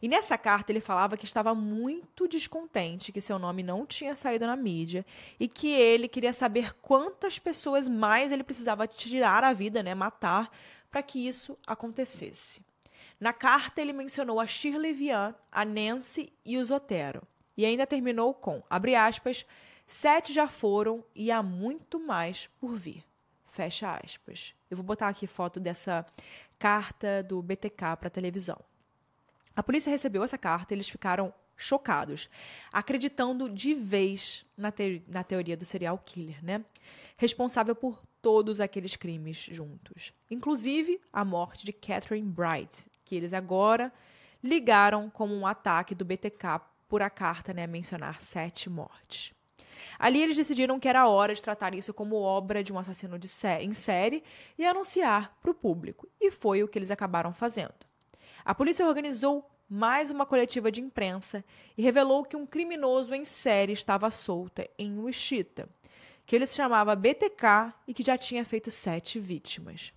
[0.00, 4.46] E nessa carta ele falava que estava muito descontente que seu nome não tinha saído
[4.46, 5.04] na mídia
[5.38, 10.50] e que ele queria saber quantas pessoas mais ele precisava tirar a vida, né, matar,
[10.90, 12.62] para que isso acontecesse.
[13.20, 17.22] Na carta, ele mencionou a Shirley Vian, a Nancy e o Zotero.
[17.54, 19.44] E ainda terminou com, abre aspas,
[19.86, 23.04] sete já foram e há muito mais por vir.
[23.52, 24.54] Fecha aspas.
[24.70, 26.06] Eu vou botar aqui foto dessa
[26.58, 28.58] carta do BTK para televisão.
[29.54, 32.30] A polícia recebeu essa carta e eles ficaram chocados,
[32.72, 36.64] acreditando de vez na, te na teoria do serial killer, né?
[37.18, 43.92] Responsável por todos aqueles crimes juntos, inclusive a morte de Catherine Bright, que eles agora
[44.40, 49.32] ligaram como um ataque do BTK por a carta né, mencionar sete mortes.
[49.98, 53.26] Ali eles decidiram que era hora de tratar isso como obra de um assassino de
[53.26, 54.22] sé em série
[54.56, 56.08] e anunciar para o público.
[56.20, 57.74] E foi o que eles acabaram fazendo.
[58.44, 61.44] A polícia organizou mais uma coletiva de imprensa
[61.76, 65.68] e revelou que um criminoso em série estava solta em Wichita,
[66.24, 69.92] que ele se chamava BTK e que já tinha feito sete vítimas.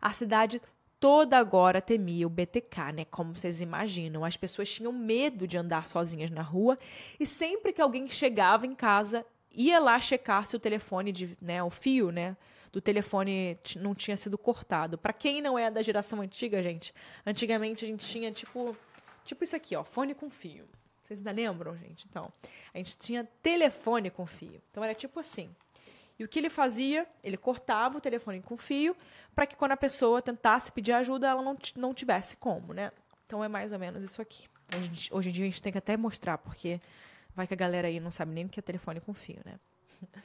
[0.00, 0.60] A cidade
[1.02, 3.04] toda agora temia o BTK, né?
[3.06, 4.24] Como vocês imaginam.
[4.24, 6.78] As pessoas tinham medo de andar sozinhas na rua
[7.18, 11.60] e sempre que alguém chegava em casa, ia lá checar se o telefone, de, né,
[11.60, 12.36] o fio, né,
[12.70, 14.96] do telefone não tinha sido cortado.
[14.96, 16.94] Para quem não é da geração antiga, gente,
[17.26, 18.76] antigamente a gente tinha tipo,
[19.24, 20.68] tipo isso aqui, ó, fone com fio.
[21.02, 22.06] Vocês ainda lembram, gente?
[22.08, 22.32] Então,
[22.72, 24.62] a gente tinha telefone com fio.
[24.70, 25.50] Então era tipo assim.
[26.22, 27.04] E o que ele fazia?
[27.24, 28.96] Ele cortava o telefone com fio
[29.34, 32.92] para que quando a pessoa tentasse pedir ajuda, ela não, não tivesse como, né?
[33.26, 34.46] Então é mais ou menos isso aqui.
[34.72, 36.80] Hoje, hoje em dia a gente tem que até mostrar, porque
[37.34, 39.58] vai que a galera aí não sabe nem o que é telefone com fio, né?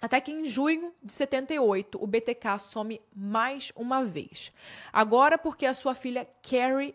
[0.00, 4.52] Até que em junho de 78, o BTK some mais uma vez.
[4.92, 6.94] Agora porque a sua filha Carrie,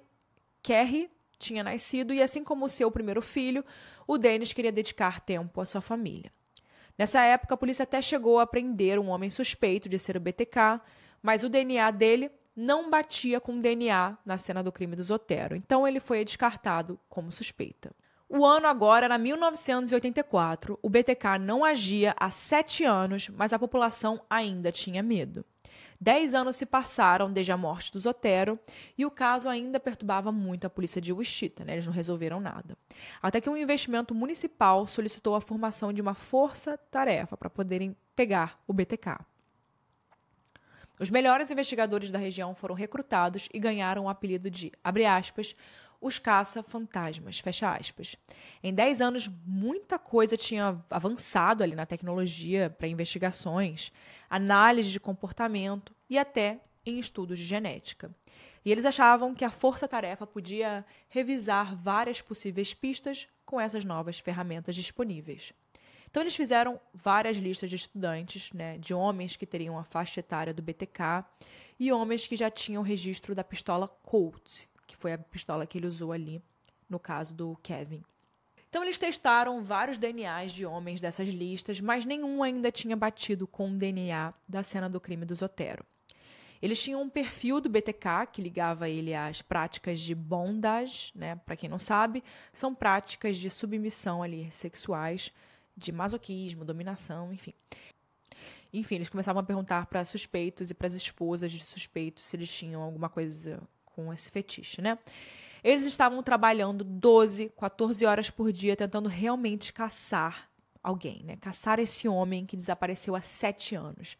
[0.63, 3.65] Carrie tinha nascido e assim como o seu primeiro filho,
[4.08, 6.32] o Dennis queria dedicar tempo à sua família.
[7.01, 10.79] Nessa época, a polícia até chegou a prender um homem suspeito de ser o BTK,
[11.19, 15.55] mas o DNA dele não batia com o DNA na cena do crime do Zotero,
[15.55, 17.91] então ele foi descartado como suspeita.
[18.29, 20.77] O ano agora era 1984.
[20.79, 25.43] O BTK não agia há sete anos, mas a população ainda tinha medo.
[26.03, 28.59] Dez anos se passaram desde a morte do Zotero
[28.97, 31.73] e o caso ainda perturbava muito a polícia de Wichita, né?
[31.73, 32.75] eles não resolveram nada.
[33.21, 38.73] Até que um investimento municipal solicitou a formação de uma força-tarefa para poderem pegar o
[38.73, 39.19] BTK.
[40.99, 45.55] Os melhores investigadores da região foram recrutados e ganharam o apelido de, abre aspas,
[46.01, 48.15] os caça-fantasmas, fecha aspas.
[48.63, 53.91] Em 10 anos, muita coisa tinha avançado ali na tecnologia para investigações,
[54.31, 58.09] análise de comportamento e até em estudos de genética.
[58.63, 64.73] E eles achavam que a força-tarefa podia revisar várias possíveis pistas com essas novas ferramentas
[64.73, 65.51] disponíveis.
[66.09, 70.53] Então, eles fizeram várias listas de estudantes, né, de homens que teriam a faixa etária
[70.53, 71.25] do BTK
[71.77, 75.87] e homens que já tinham registro da pistola Colt, que foi a pistola que ele
[75.87, 76.41] usou ali
[76.89, 78.03] no caso do Kevin.
[78.71, 83.69] Então eles testaram vários DNAs de homens dessas listas, mas nenhum ainda tinha batido com
[83.69, 85.86] o DNA da cena do crime do Zotero.
[86.62, 91.36] Eles tinham um perfil do BTK que ligava ele às práticas de bondage, né?
[91.36, 95.34] Para quem não sabe, são práticas de submissão ali sexuais,
[95.75, 97.53] de masoquismo, dominação, enfim.
[98.71, 102.49] Enfim, eles começavam a perguntar para suspeitos e para as esposas de suspeitos se eles
[102.49, 104.97] tinham alguma coisa com esse fetiche, né?
[105.63, 110.50] Eles estavam trabalhando 12, 14 horas por dia tentando realmente caçar
[110.84, 111.38] alguém, né?
[111.38, 114.17] Caçar esse homem que desapareceu há sete anos.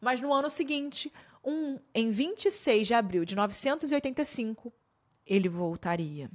[0.00, 1.12] Mas no ano seguinte,
[1.44, 4.72] um, em 26 de abril de 985,
[5.26, 6.30] ele voltaria.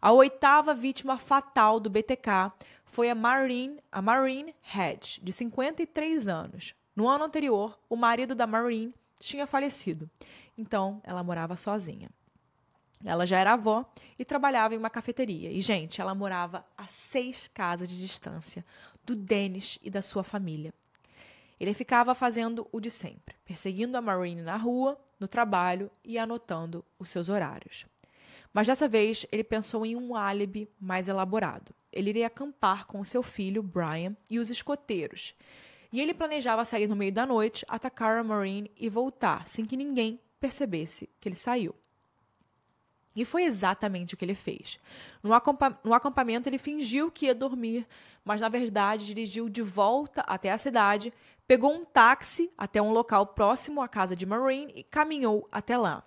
[0.00, 2.52] A oitava vítima fatal do BTK
[2.84, 6.74] foi a Marine, a Marine Hedge, de 53 anos.
[6.94, 10.08] No ano anterior, o marido da Marine tinha falecido
[10.56, 12.08] então ela morava sozinha.
[13.04, 13.84] Ela já era avó
[14.18, 15.50] e trabalhava em uma cafeteria.
[15.50, 18.64] E, gente, ela morava a seis casas de distância
[19.04, 20.72] do Dennis e da sua família.
[21.60, 26.84] Ele ficava fazendo o de sempre, perseguindo a Marine na rua, no trabalho e anotando
[26.98, 27.86] os seus horários.
[28.52, 31.74] Mas dessa vez ele pensou em um álibi mais elaborado.
[31.92, 35.34] Ele iria acampar com seu filho, Brian, e os escoteiros.
[35.92, 39.76] E ele planejava sair no meio da noite, atacar a Marine e voltar, sem que
[39.76, 41.74] ninguém percebesse que ele saiu.
[43.14, 44.78] E foi exatamente o que ele fez.
[45.22, 47.86] No, acampa no, acampamento, ele fingiu que ia dormir,
[48.24, 51.12] mas na verdade dirigiu de volta até a cidade,
[51.46, 56.02] pegou um táxi até um local próximo à casa de Marine e caminhou até lá.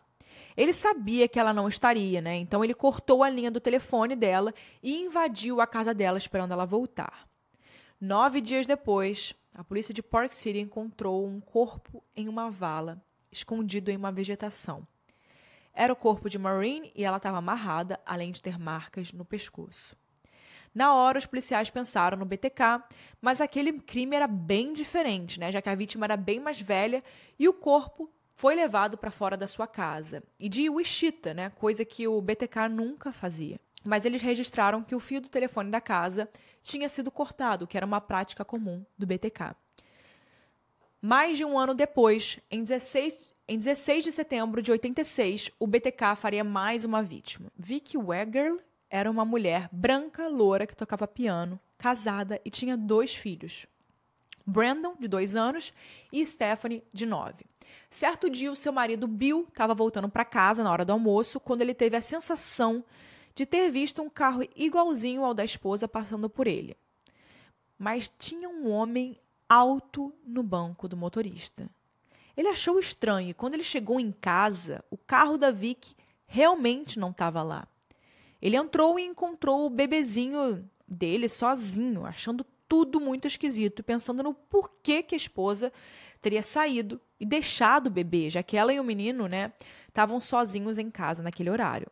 [0.56, 2.36] Ele sabia que ela não estaria, né?
[2.36, 4.54] Então ele cortou a linha do telefone dela
[4.84, 7.28] e invadiu a casa dela esperando ela voltar.
[8.02, 13.90] Nove dias depois, a polícia de Park City encontrou um corpo em uma vala escondido
[13.90, 14.86] em uma vegetação.
[15.80, 19.96] Era o corpo de Maureen e ela estava amarrada, além de ter marcas no pescoço.
[20.74, 22.82] Na hora, os policiais pensaram no BTK,
[23.22, 25.52] mas aquele crime era bem diferente, né?
[25.52, 27.04] já que a vítima era bem mais velha
[27.38, 30.24] e o corpo foi levado para fora da sua casa.
[30.40, 31.52] E de Wichita, né?
[31.52, 33.60] coisa que o BTK nunca fazia.
[33.86, 36.28] mas eles registraram que o fio do telefone da casa
[36.60, 39.56] tinha sido cortado, que era uma prática comum do BTK.
[41.02, 46.16] Mais de um ano depois, em 16, em 16 de setembro de 86, o BTK
[46.16, 47.52] faria mais uma vítima.
[47.56, 53.68] Vicky Wegerle era uma mulher branca, loura, que tocava piano, casada e tinha dois filhos.
[54.46, 55.72] Brandon, de dois anos,
[56.12, 57.46] e Stephanie, de nove.
[57.90, 61.62] Certo dia, o seu marido Bill estava voltando para casa na hora do almoço quando
[61.62, 62.84] ele teve a sensação
[63.36, 66.76] de ter visto um carro igualzinho ao da esposa passando por ele.
[67.78, 69.20] Mas tinha um homem
[69.50, 71.70] alto no banco do motorista.
[72.36, 75.96] Ele achou estranho e quando ele chegou em casa, o carro da Vic
[76.28, 77.68] realmente não estava lá.
[78.42, 85.02] Ele entrou e encontrou o bebezinho dele sozinho, achando tudo muito esquisito, pensando no porquê
[85.02, 85.72] que a esposa
[86.22, 89.54] teria saído e deixado o bebê, já que ela e o menino, né,
[89.88, 91.88] estavam sozinhos em casa naquele horário.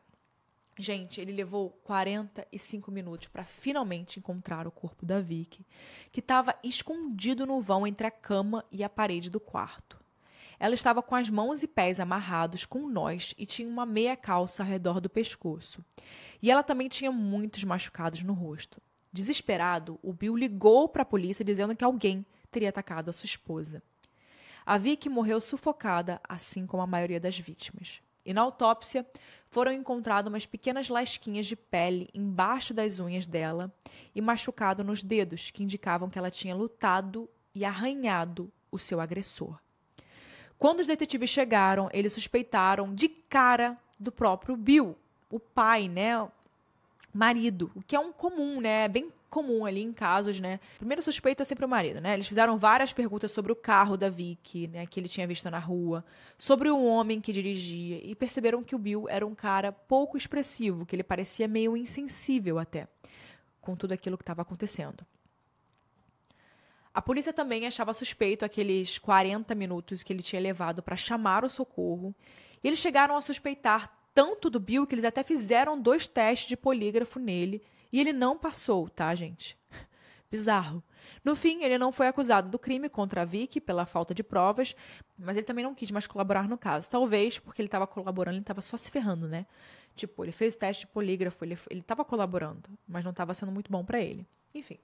[0.77, 5.65] Gente, ele levou 45 minutos para finalmente encontrar o corpo da Vicky,
[6.11, 9.97] que estava escondido no vão entre a cama e a parede do quarto.
[10.59, 14.63] Ela estava com as mãos e pés amarrados com nós e tinha uma meia calça
[14.63, 15.83] ao redor do pescoço.
[16.41, 18.81] E ela também tinha muitos machucados no rosto.
[19.11, 23.81] Desesperado, o Bill ligou para a polícia dizendo que alguém teria atacado a sua esposa.
[24.65, 28.01] A Vicky morreu sufocada, assim como a maioria das vítimas.
[28.25, 29.05] E na autópsia
[29.49, 33.73] foram encontradas umas pequenas lasquinhas de pele embaixo das unhas dela
[34.13, 39.57] e machucado nos dedos, que indicavam que ela tinha lutado e arranhado o seu agressor.
[40.57, 44.97] Quando os detetives chegaram, eles suspeitaram de cara do próprio Bill,
[45.29, 46.27] o pai, né?
[47.13, 48.87] Marido, o que é um comum, né?
[48.87, 50.59] Bem comum ali em casos, né?
[50.77, 52.13] Primeiro suspeita é sempre o marido, né?
[52.13, 54.85] Eles fizeram várias perguntas sobre o carro da Vicky, né?
[54.85, 56.05] Que ele tinha visto na rua,
[56.37, 60.85] sobre o homem que dirigia e perceberam que o Bill era um cara pouco expressivo,
[60.85, 62.87] que ele parecia meio insensível até
[63.61, 65.05] com tudo aquilo que estava acontecendo.
[66.93, 71.49] A polícia também achava suspeito aqueles 40 minutos que ele tinha levado para chamar o
[71.49, 72.15] socorro.
[72.63, 76.55] E eles chegaram a suspeitar tanto do Bill que eles até fizeram dois testes de
[76.55, 77.61] polígrafo nele
[77.95, 79.57] e ele não passou, tá, gente?
[80.29, 80.83] Bizarro.
[81.23, 84.75] No fim, ele não foi acusado do crime contra a Vicky pela falta de provas,
[85.17, 86.89] mas ele também não quis mais colaborar no caso.
[86.89, 89.45] Talvez porque ele estava colaborando, ele estava só se ferrando, né?
[89.95, 93.85] Tipo, ele fez teste de polígrafo, ele estava colaborando, mas não estava sendo muito bom
[93.85, 94.27] para ele.
[94.53, 94.77] Enfim.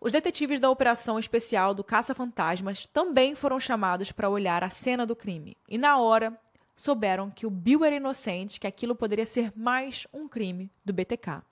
[0.00, 5.14] Os detetives da operação especial do Caça-Fantasmas também foram chamados para olhar a cena do
[5.14, 5.54] crime.
[5.68, 6.34] E na hora,
[6.74, 11.42] souberam que o Bill era inocente, que aquilo poderia ser mais um crime do BTK.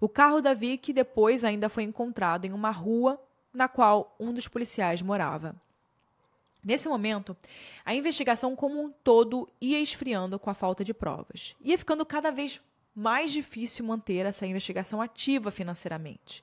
[0.00, 3.20] O carro da Vicky depois ainda foi encontrado em uma rua
[3.52, 5.56] na qual um dos policiais morava.
[6.62, 7.36] Nesse momento,
[7.84, 11.54] a investigação como um todo ia esfriando com a falta de provas.
[11.62, 12.60] Ia ficando cada vez
[12.94, 16.42] mais difícil manter essa investigação ativa financeiramente.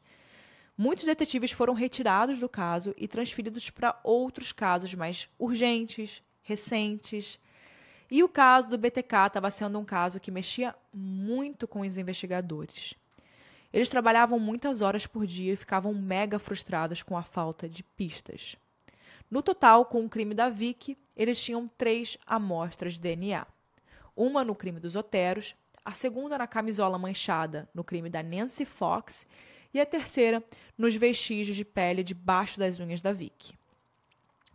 [0.78, 7.40] Muitos detetives foram retirados do caso e transferidos para outros casos mais urgentes, recentes.
[8.10, 12.96] E o caso do BTK estava sendo um caso que mexia muito com os investigadores.
[13.74, 18.56] Eles trabalhavam muitas horas por dia e ficavam mega frustrados com a falta de pistas.
[19.32, 23.48] No total, com o crime da Vicky, eles tinham três amostras de DNA.
[24.16, 29.26] Uma no crime dos Oteros, a segunda na camisola manchada no crime da Nancy Fox
[29.74, 30.44] e a terceira
[30.78, 33.58] nos vestígios de pele debaixo das unhas da Vicky.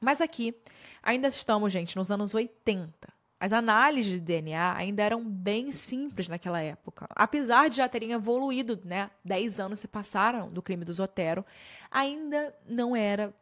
[0.00, 0.54] Mas aqui,
[1.02, 3.17] ainda estamos, gente, nos anos 80.
[3.40, 7.06] As análises de DNA ainda eram bem simples naquela época.
[7.10, 9.10] Apesar de já terem evoluído, né?
[9.24, 11.44] Dez anos se passaram do crime do Zotero,
[11.90, 13.32] ainda não era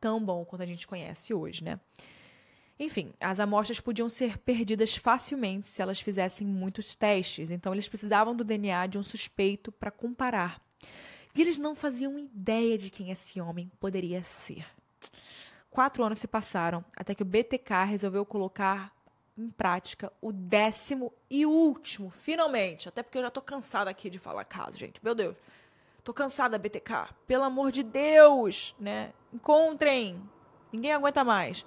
[0.00, 1.78] tão bom quanto a gente conhece hoje, né?
[2.78, 8.34] Enfim, as amostras podiam ser perdidas facilmente se elas fizessem muitos testes, então eles precisavam
[8.34, 10.60] do DNA de um suspeito para comparar.
[11.34, 14.66] E eles não faziam ideia de quem esse homem poderia ser.
[15.70, 18.93] Quatro anos se passaram até que o BTK resolveu colocar
[19.36, 22.88] em prática o décimo e último, finalmente.
[22.88, 25.02] Até porque eu já tô cansada aqui de falar caso, gente.
[25.02, 25.36] Meu Deus.
[26.02, 27.14] Tô cansada, BTK.
[27.26, 29.12] Pelo amor de Deus, né?
[29.32, 30.20] Encontrem.
[30.72, 31.64] Ninguém aguenta mais.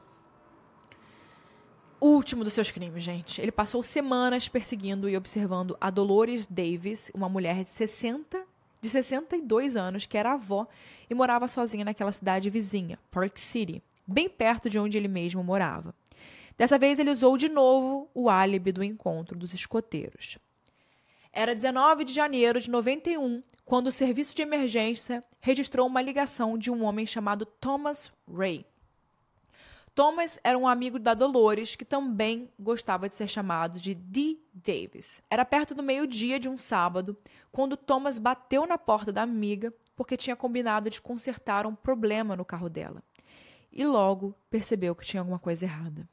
[1.99, 3.41] último dos seus crimes, gente.
[3.41, 8.45] Ele passou semanas perseguindo e observando a Dolores Davis, uma mulher de 60
[8.79, 10.67] de 62 anos, que era avó
[11.09, 15.95] e morava sozinha naquela cidade vizinha, Park City, bem perto de onde ele mesmo morava.
[16.57, 20.39] Dessa vez ele usou de novo o álibi do encontro dos escoteiros.
[21.31, 26.71] Era 19 de janeiro de 91, quando o serviço de emergência registrou uma ligação de
[26.71, 28.65] um homem chamado Thomas Ray.
[29.93, 34.37] Thomas era um amigo da Dolores que também gostava de ser chamado de D.
[34.53, 35.21] Davis.
[35.29, 37.17] Era perto do meio-dia de um sábado
[37.51, 42.45] quando Thomas bateu na porta da amiga porque tinha combinado de consertar um problema no
[42.45, 43.01] carro dela.
[43.71, 46.07] E logo percebeu que tinha alguma coisa errada.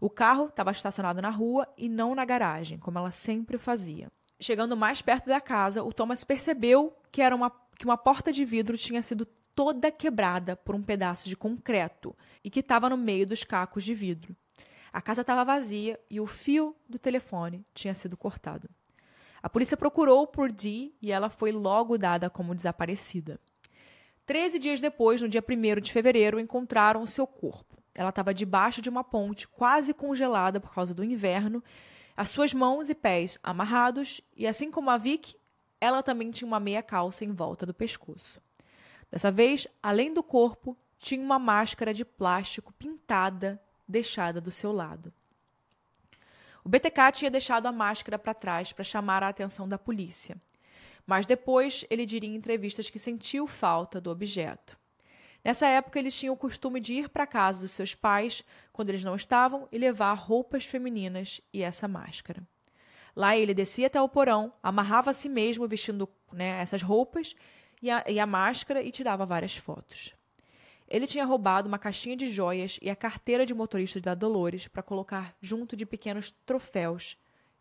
[0.00, 4.10] O carro estava estacionado na rua e não na garagem, como ela sempre fazia.
[4.40, 8.42] Chegando mais perto da casa, o Thomas percebeu que, era uma, que uma porta de
[8.42, 13.26] vidro tinha sido toda quebrada por um pedaço de concreto e que estava no meio
[13.26, 14.34] dos cacos de vidro.
[14.90, 18.70] A casa estava vazia e o fio do telefone tinha sido cortado.
[19.42, 23.38] A polícia procurou por Dee e ela foi logo dada como desaparecida.
[24.24, 27.69] Treze dias depois, no dia 1 de fevereiro, encontraram seu corpo.
[27.94, 31.62] Ela estava debaixo de uma ponte, quase congelada por causa do inverno,
[32.16, 35.36] as suas mãos e pés amarrados, e assim como a Vicky,
[35.80, 38.40] ela também tinha uma meia calça em volta do pescoço.
[39.10, 45.12] Dessa vez, além do corpo, tinha uma máscara de plástico pintada deixada do seu lado.
[46.62, 50.36] O BTK tinha deixado a máscara para trás para chamar a atenção da polícia,
[51.06, 54.78] mas depois ele diria em entrevistas que sentiu falta do objeto.
[55.42, 59.04] Nessa época, eles tinham o costume de ir para casa dos seus pais quando eles
[59.04, 62.42] não estavam e levar roupas femininas e essa máscara.
[63.16, 67.34] Lá ele descia até o porão, amarrava a si mesmo vestindo né, essas roupas
[67.82, 70.14] e a, e a máscara e tirava várias fotos.
[70.86, 74.82] Ele tinha roubado uma caixinha de joias e a carteira de motorista da Dolores para
[74.82, 77.16] colocar junto de pequenos troféus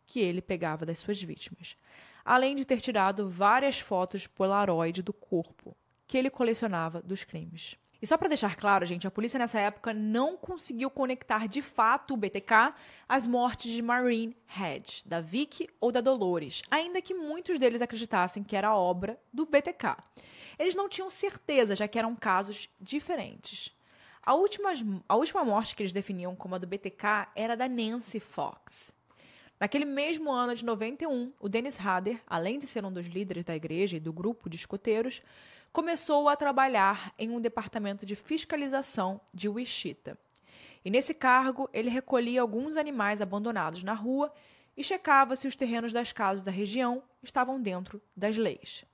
[0.05, 1.77] que ele pegava das suas vítimas,
[2.25, 5.77] além de ter tirado várias fotos Polaroid do corpo
[6.09, 7.77] que ele colecionava dos crimes.
[8.01, 12.15] E só para deixar claro, gente, a polícia nessa época não conseguiu conectar de fato
[12.15, 12.73] o BTK
[13.07, 18.43] às mortes de Marine Hedge, da Vicky ou da Dolores, ainda que muitos deles acreditassem
[18.43, 19.97] que era obra do BTK.
[20.57, 23.71] Eles não tinham certeza, já que eram casos diferentes.
[24.23, 24.71] A última,
[25.07, 28.91] a última morte que eles definiam como a do BTK era da Nancy Fox.
[29.59, 33.53] Naquele mesmo ano de 91, o Dennis Hader, além de ser um dos líderes da
[33.53, 35.21] igreja e do grupo de escoteiros,
[35.71, 40.17] começou a trabalhar em um departamento de fiscalização de Wichita.
[40.83, 44.33] E nesse cargo, ele recolhia alguns animais abandonados na rua
[44.75, 48.85] e checava se os terrenos das casas da região estavam dentro das leis.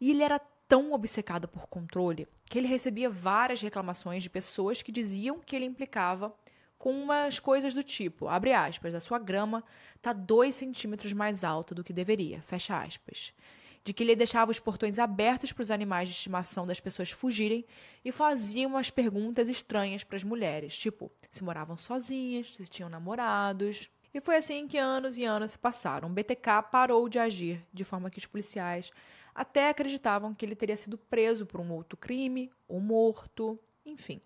[0.00, 4.90] E ele era tão obcecado por controle que ele recebia várias reclamações de pessoas que
[4.90, 6.34] diziam que ele implicava
[6.76, 9.64] com umas coisas do tipo, abre aspas, a sua grama
[9.96, 13.32] está dois centímetros mais alta do que deveria, fecha aspas
[13.84, 17.66] de que ele deixava os portões abertos para os animais de estimação das pessoas fugirem
[18.02, 23.90] e fazia umas perguntas estranhas para as mulheres, tipo se moravam sozinhas, se tinham namorados.
[24.14, 26.08] E foi assim que anos e anos se passaram.
[26.08, 28.90] O BTK parou de agir, de forma que os policiais
[29.34, 34.20] até acreditavam que ele teria sido preso por um outro crime ou morto, enfim.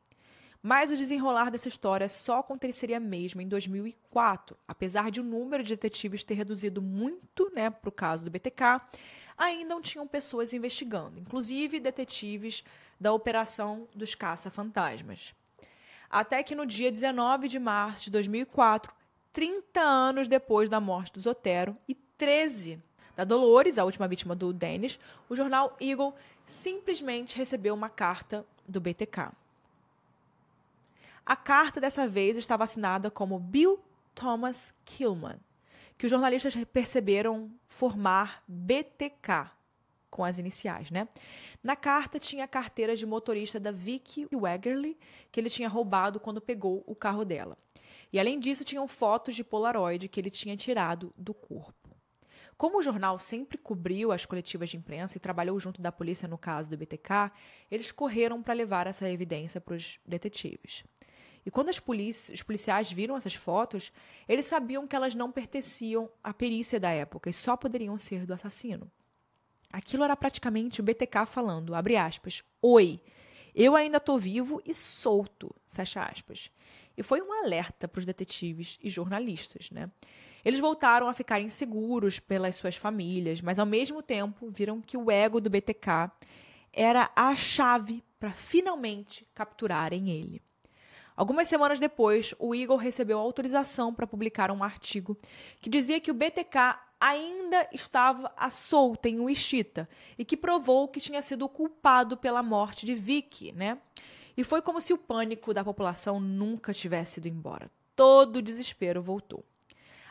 [0.62, 5.74] Mas o desenrolar dessa história só aconteceria mesmo em 2004, apesar de o número de
[5.74, 8.80] detetives ter reduzido muito né, para o caso do BTK
[9.38, 12.64] ainda não tinham pessoas investigando, inclusive detetives
[13.00, 15.34] da Operação dos Caça-Fantasmas.
[16.10, 18.92] Até que no dia 19 de março de 2004,
[19.32, 22.82] 30 anos depois da morte do Zotero e 13
[23.14, 26.14] da Dolores, a última vítima do Dennis, o jornal Eagle
[26.46, 29.30] simplesmente recebeu uma carta do BTK.
[31.26, 33.78] A carta dessa vez estava assinada como Bill
[34.14, 35.38] Thomas Killman,
[35.98, 39.50] que os jornalistas perceberam formar BTK
[40.08, 41.08] com as iniciais, né?
[41.62, 44.96] Na carta tinha a carteira de motorista da Vicky Waggerly,
[45.30, 47.58] que ele tinha roubado quando pegou o carro dela.
[48.12, 51.88] E além disso, tinham fotos de Polaroid que ele tinha tirado do corpo.
[52.56, 56.38] Como o jornal sempre cobriu as coletivas de imprensa e trabalhou junto da polícia no
[56.38, 57.30] caso do BTK,
[57.70, 60.84] eles correram para levar essa evidência para os detetives.
[61.44, 63.92] E quando os policiais viram essas fotos,
[64.28, 68.34] eles sabiam que elas não pertenciam à perícia da época e só poderiam ser do
[68.34, 68.90] assassino.
[69.72, 73.00] Aquilo era praticamente o BTK falando, abre aspas, oi,
[73.54, 76.50] eu ainda estou vivo e solto, fecha aspas.
[76.96, 79.90] E foi um alerta para os detetives e jornalistas, né?
[80.44, 85.10] Eles voltaram a ficar inseguros pelas suas famílias, mas ao mesmo tempo viram que o
[85.10, 86.10] ego do BTK
[86.72, 90.40] era a chave para finalmente capturarem ele.
[91.18, 95.18] Algumas semanas depois, o Eagle recebeu autorização para publicar um artigo
[95.60, 101.00] que dizia que o BTK ainda estava à solta em Wichita e que provou que
[101.00, 103.78] tinha sido culpado pela morte de Vicky, né?
[104.36, 107.68] E foi como se o pânico da população nunca tivesse ido embora.
[107.96, 109.44] Todo o desespero voltou.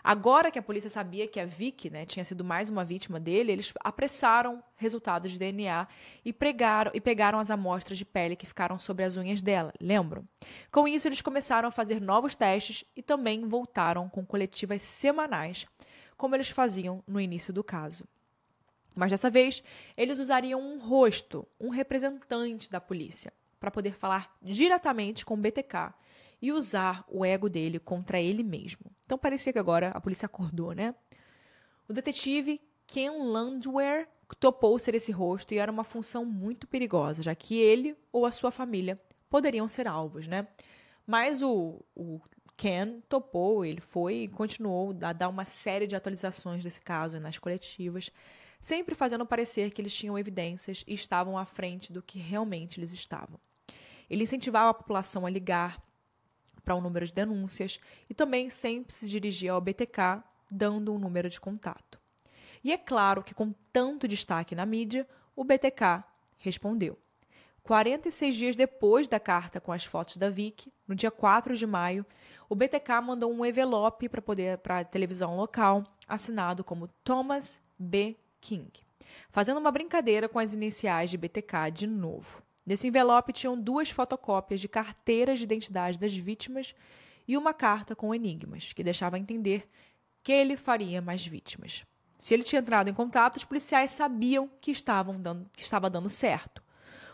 [0.04, 3.52] Agora que a polícia sabia que a Vicky né, tinha sido mais uma vítima dele,
[3.52, 5.88] eles apressaram resultados de DNA
[6.24, 10.28] e, pregaram, e pegaram as amostras de pele que ficaram sobre as unhas dela, lembram?
[10.72, 15.66] Com isso, eles começaram a fazer novos testes e também voltaram com coletivas semanais,
[16.16, 18.06] como eles faziam no início do caso.
[18.96, 19.62] Mas dessa vez,
[19.96, 25.94] eles usariam um rosto, um representante da polícia, para poder falar diretamente com o BTK
[26.42, 28.92] e usar o ego dele contra ele mesmo.
[29.06, 30.94] Então parecia que agora a polícia acordou, né?
[31.88, 34.08] O detetive Ken Landwehr
[34.40, 38.32] topou ser esse rosto e era uma função muito perigosa, já que ele ou a
[38.32, 40.48] sua família poderiam ser alvos, né?
[41.06, 42.20] Mas o, o
[42.58, 47.38] Ken topou, ele foi e continuou a dar uma série de atualizações desse caso nas
[47.38, 48.12] coletivas,
[48.60, 52.92] sempre fazendo parecer que eles tinham evidências e estavam à frente do que realmente eles
[52.92, 53.40] estavam.
[54.10, 55.82] Ele incentivava a população a ligar
[56.68, 61.30] para um número de denúncias e também sempre se dirigia ao BTK dando um número
[61.30, 61.98] de contato.
[62.62, 66.04] E é claro que, com tanto destaque na mídia, o BTK
[66.38, 67.00] respondeu.
[67.64, 72.06] 46 dias depois da carta com as fotos da Vicky, no dia 4 de maio,
[72.50, 78.18] o BTK mandou um envelope para poder para a televisão local, assinado como Thomas B.
[78.42, 78.72] King,
[79.30, 82.44] fazendo uma brincadeira com as iniciais de BTK de novo.
[82.68, 86.76] Nesse envelope tinham duas fotocópias de carteiras de identidade das vítimas
[87.26, 89.70] e uma carta com enigmas, que deixava entender
[90.22, 91.86] que ele faria mais vítimas.
[92.18, 96.10] Se ele tinha entrado em contato, os policiais sabiam que, estavam dando, que estava dando
[96.10, 96.62] certo.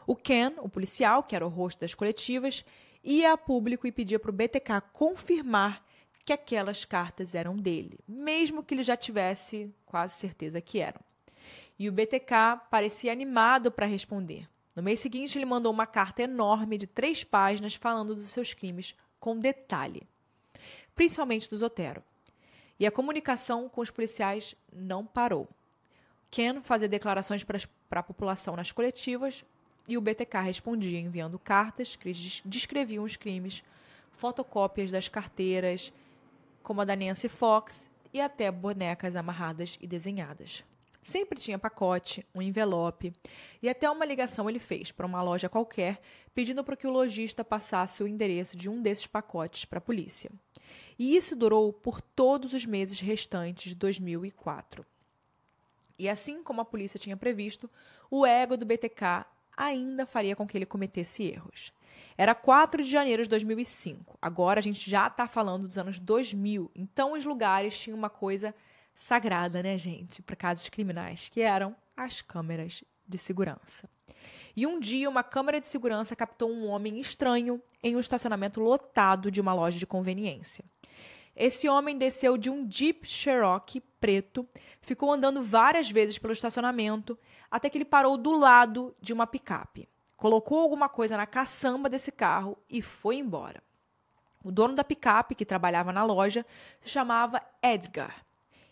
[0.07, 2.65] O Ken, o policial, que era o rosto das coletivas,
[3.03, 5.85] ia a público e pedia para o BTK confirmar
[6.25, 11.01] que aquelas cartas eram dele, mesmo que ele já tivesse quase certeza que eram.
[11.77, 14.47] E o BTK parecia animado para responder.
[14.75, 18.95] No mês seguinte, ele mandou uma carta enorme de três páginas falando dos seus crimes
[19.19, 20.03] com detalhe,
[20.95, 22.03] principalmente do Zotero.
[22.79, 25.47] E a comunicação com os policiais não parou.
[26.31, 29.45] Ken fazia declarações para a população nas coletivas
[29.87, 32.11] e o BTK respondia enviando cartas que
[32.43, 33.63] descreviam os crimes,
[34.13, 35.93] fotocópias das carteiras,
[36.63, 40.63] como a da Nancy Fox, e até bonecas amarradas e desenhadas.
[41.03, 43.11] Sempre tinha pacote, um envelope
[43.61, 45.99] e até uma ligação ele fez para uma loja qualquer
[46.33, 50.31] pedindo para que o lojista passasse o endereço de um desses pacotes para a polícia.
[50.97, 54.85] E isso durou por todos os meses restantes de 2004.
[55.99, 57.69] E assim como a polícia tinha previsto,
[58.09, 59.25] o ego do BTK
[59.55, 61.71] ainda faria com que ele cometesse erros.
[62.17, 64.17] Era 4 de janeiro de 2005.
[64.21, 66.71] Agora a gente já está falando dos anos 2000.
[66.75, 68.55] Então os lugares tinham uma coisa
[68.95, 73.89] sagrada, né, gente, para casos criminais, que eram as câmeras de segurança.
[74.55, 79.31] E um dia, uma câmera de segurança captou um homem estranho em um estacionamento lotado
[79.31, 80.63] de uma loja de conveniência.
[81.35, 84.47] Esse homem desceu de um Jeep Cherokee preto,
[84.81, 87.17] ficou andando várias vezes pelo estacionamento,
[87.49, 89.89] até que ele parou do lado de uma picape.
[90.15, 93.63] Colocou alguma coisa na caçamba desse carro e foi embora.
[94.43, 96.45] O dono da picape, que trabalhava na loja,
[96.79, 98.23] se chamava Edgar.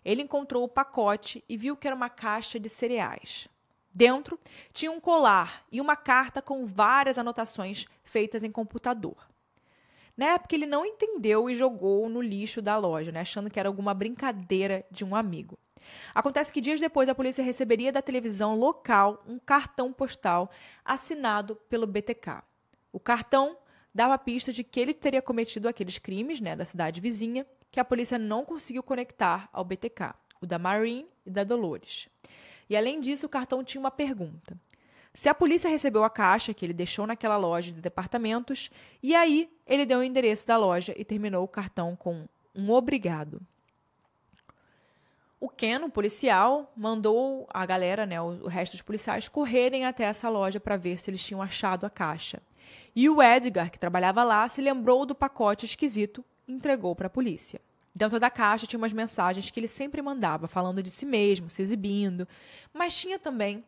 [0.03, 3.47] Ele encontrou o pacote e viu que era uma caixa de cereais.
[3.93, 4.39] Dentro
[4.71, 9.29] tinha um colar e uma carta com várias anotações feitas em computador.
[10.15, 13.69] Na época, ele não entendeu e jogou no lixo da loja, né, achando que era
[13.69, 15.57] alguma brincadeira de um amigo.
[16.13, 20.49] Acontece que dias depois a polícia receberia da televisão local um cartão postal
[20.85, 22.43] assinado pelo BTK.
[22.93, 23.57] O cartão
[23.93, 27.79] dava a pista de que ele teria cometido aqueles crimes né, da cidade vizinha que
[27.79, 32.09] a polícia não conseguiu conectar ao BTK, o da Marine e da Dolores.
[32.69, 34.57] E além disso, o cartão tinha uma pergunta.
[35.13, 38.69] Se a polícia recebeu a caixa que ele deixou naquela loja de departamentos,
[39.03, 43.41] e aí ele deu o endereço da loja e terminou o cartão com um obrigado.
[45.39, 50.29] O Ken, o policial, mandou a galera, né, o resto dos policiais, correrem até essa
[50.29, 52.41] loja para ver se eles tinham achado a caixa.
[52.95, 57.61] E o Edgar, que trabalhava lá, se lembrou do pacote esquisito entregou para a polícia.
[57.93, 61.61] Dentro da caixa tinha umas mensagens que ele sempre mandava, falando de si mesmo, se
[61.61, 62.27] exibindo,
[62.73, 63.63] mas tinha também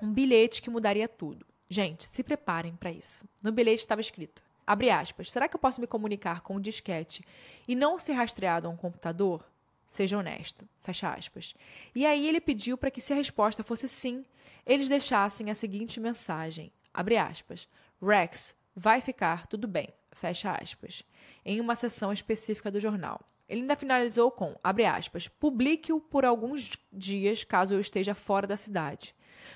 [0.00, 1.44] um bilhete que mudaria tudo.
[1.68, 3.28] Gente, se preparem para isso.
[3.42, 7.22] No bilhete estava escrito: abre aspas, será que eu posso me comunicar com um disquete
[7.66, 9.44] e não ser rastreado a um computador?
[9.86, 10.68] Seja honesto.
[10.82, 11.54] Fecha aspas.
[11.94, 14.24] E aí ele pediu para que, se a resposta fosse sim,
[14.66, 17.68] eles deixassem a seguinte mensagem: abre aspas,
[18.00, 21.02] Rex, vai ficar tudo bem fecha aspas,
[21.44, 23.20] em uma seção específica do jornal.
[23.48, 28.56] Ele ainda finalizou com, abre aspas, publique-o por alguns dias caso eu esteja fora da
[28.56, 29.14] cidade.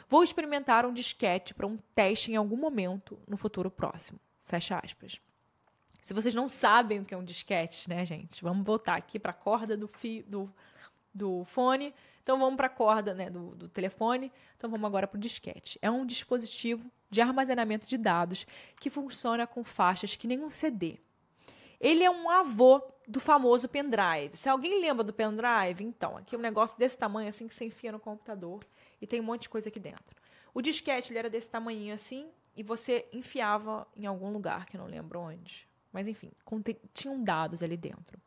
[0.09, 4.19] Vou experimentar um disquete para um teste em algum momento no futuro próximo.
[4.45, 5.21] Fecha aspas.
[6.03, 8.43] Se vocês não sabem o que é um disquete, né, gente?
[8.43, 9.91] Vamos voltar aqui para a corda do,
[10.27, 10.53] do,
[11.15, 11.95] do fone.
[12.23, 14.33] Então vamos para a corda né, do, do telefone.
[14.57, 15.79] Então vamos agora para o disquete.
[15.83, 18.47] É um dispositivo de armazenamento de dados
[18.81, 20.99] que funciona com faixas que nem um CD.
[21.81, 24.37] Ele é um avô do famoso pendrive.
[24.37, 27.65] Se alguém lembra do pendrive, então, aqui é um negócio desse tamanho assim que você
[27.65, 28.65] enfia no computador
[29.01, 30.17] e tem um monte de coisa aqui dentro.
[30.55, 34.81] O disquete ele era desse tamanho assim e você enfiava em algum lugar que eu
[34.81, 35.67] não lembro onde.
[35.93, 36.31] Mas enfim,
[36.95, 38.19] tinham dados ali dentro.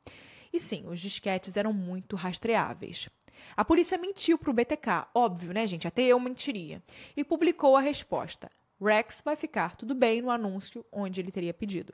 [0.56, 3.10] E sim, os disquetes eram muito rastreáveis.
[3.58, 5.86] A polícia mentiu para o BTK, óbvio, né, gente?
[5.86, 6.82] Até eu mentiria.
[7.14, 8.50] E publicou a resposta:
[8.82, 11.94] Rex vai ficar tudo bem no anúncio onde ele teria pedido.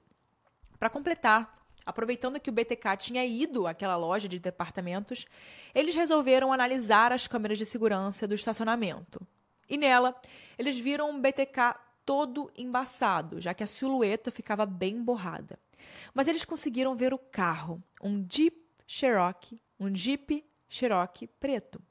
[0.77, 5.25] Para completar, aproveitando que o BTK tinha ido àquela loja de departamentos,
[5.73, 9.19] eles resolveram analisar as câmeras de segurança do estacionamento.
[9.67, 10.15] E nela,
[10.55, 11.73] eles viram um BTK
[12.05, 15.59] todo embaçado, já que a silhueta ficava bem borrada.
[16.13, 21.81] Mas eles conseguiram ver o carro, um Jeep Cherokee, um Jeep Cherokee preto.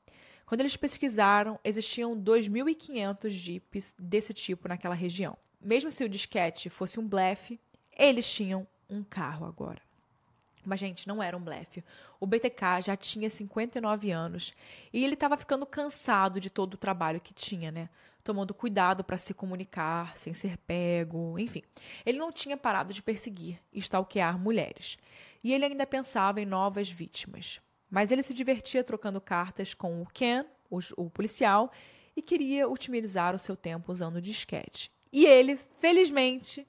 [0.46, 5.36] Quando eles pesquisaram, existiam 2.500 Jeeps desse tipo naquela região.
[5.60, 7.60] Mesmo se o disquete fosse um blefe,
[7.96, 9.80] eles tinham um carro agora.
[10.64, 11.84] Mas, gente, não era um blefe.
[12.18, 14.52] O BTK já tinha 59 anos
[14.92, 17.88] e ele estava ficando cansado de todo o trabalho que tinha, né?
[18.22, 21.62] Tomando cuidado para se comunicar, sem ser pego, enfim.
[22.04, 24.98] Ele não tinha parado de perseguir e stalkear mulheres.
[25.42, 27.60] E ele ainda pensava em novas vítimas.
[27.90, 31.72] Mas ele se divertia trocando cartas com o Ken, o, o policial,
[32.14, 34.90] e queria otimizar o seu tempo usando disquete.
[35.12, 36.66] E ele, felizmente,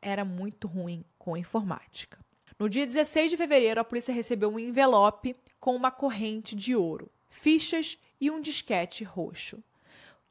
[0.00, 2.18] era muito ruim com informática.
[2.58, 7.10] No dia 16 de fevereiro, a polícia recebeu um envelope com uma corrente de ouro,
[7.26, 9.62] fichas e um disquete roxo.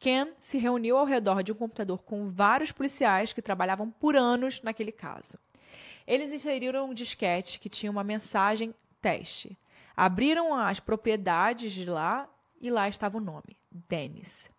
[0.03, 4.61] Ken se reuniu ao redor de um computador com vários policiais que trabalhavam por anos
[4.61, 5.37] naquele caso.
[6.05, 9.57] Eles inseriram um disquete que tinha uma mensagem teste.
[9.95, 12.29] Abriram as propriedades de lá
[12.59, 14.51] e lá estava o nome: Dennis.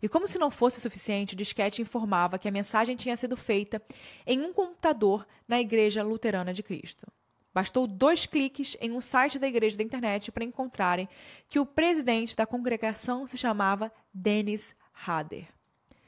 [0.00, 3.82] E como se não fosse suficiente, o disquete informava que a mensagem tinha sido feita
[4.26, 7.06] em um computador na Igreja Luterana de Cristo.
[7.52, 11.06] Bastou dois cliques em um site da igreja da internet para encontrarem
[11.48, 14.74] que o presidente da congregação se chamava Dennis
[15.06, 15.48] Hader.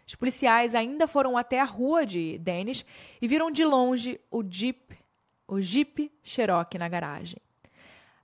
[0.07, 2.85] Os policiais ainda foram até a rua de Dennis
[3.21, 4.97] e viram de longe o Jeep,
[5.47, 7.39] o Jeep Cherokee na garagem.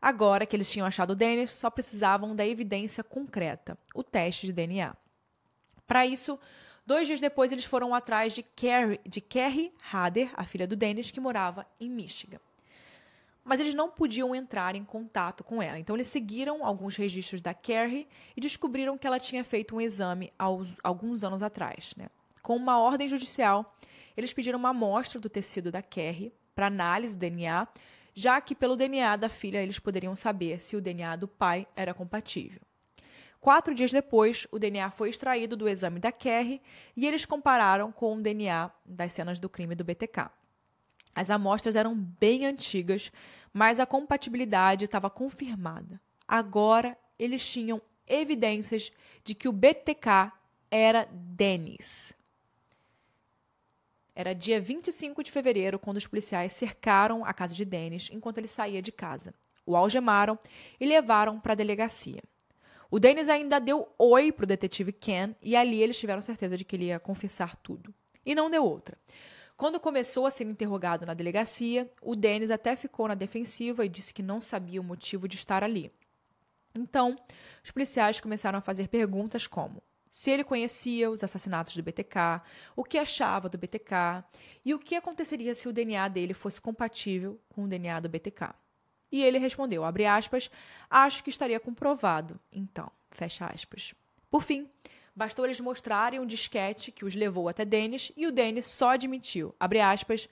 [0.01, 4.95] Agora que eles tinham achado Dennis, só precisavam da evidência concreta, o teste de DNA.
[5.87, 6.39] Para isso,
[6.87, 11.11] dois dias depois, eles foram atrás de Carrie, de Carrie Hader, a filha do Dennis,
[11.11, 12.41] que morava em Michigan
[13.45, 15.79] mas eles não podiam entrar em contato com ela.
[15.79, 20.33] Então eles seguiram alguns registros da Carrie e descobriram que ela tinha feito um exame
[20.39, 21.93] aos, alguns anos atrás.
[21.97, 22.09] Né?
[22.43, 23.77] Com uma ordem judicial,
[24.17, 27.69] eles pediram uma amostra do tecido da Carrie para análise do DNA,
[28.15, 31.93] já que pelo DNA da filha eles poderiam saber se o DNA do pai era
[31.93, 32.61] compatível.
[33.41, 36.63] Quatro dias depois, o DNA foi extraído do exame da Carrie
[36.97, 40.31] e eles compararam com o DNA das cenas do crime do BTK.
[41.15, 43.13] As amostras eram bem antigas,
[43.53, 46.01] mas a compatibilidade estava confirmada.
[46.27, 48.91] Agora eles tinham evidências
[49.23, 50.33] de que o BTK
[50.71, 52.13] era Dennis.
[54.15, 58.49] Era dia 25 de fevereiro quando os policiais cercaram a casa de Dennis enquanto ele
[58.49, 59.35] saía de casa.
[59.67, 60.39] O algemaram
[60.79, 62.23] e levaram para a delegacia.
[62.91, 66.65] O Dennis ainda deu oi para o detetive Ken e ali eles tiveram certeza de
[66.65, 67.93] que ele ia confessar tudo.
[68.25, 68.97] E não deu outra.
[69.57, 74.13] Quando começou a ser interrogado na delegacia, o Denis até ficou na defensiva e disse
[74.13, 75.93] que não sabia o motivo de estar ali.
[76.75, 77.17] Então,
[77.63, 79.83] os policiais começaram a fazer perguntas como
[80.15, 82.41] se ele conhecia os assassinatos do BTK,
[82.77, 84.25] o que achava do BTK
[84.65, 88.55] e o que aconteceria se o DNA dele fosse compatível com o DNA do BTK.
[89.11, 90.49] E ele respondeu, abre aspas,
[90.89, 93.93] acho que estaria comprovado, então, fecha aspas.
[94.31, 94.71] Por fim,
[95.17, 99.55] Bastou eles mostrarem um disquete que os levou até Denis e o Denis só admitiu,
[99.61, 100.29] abre aspas,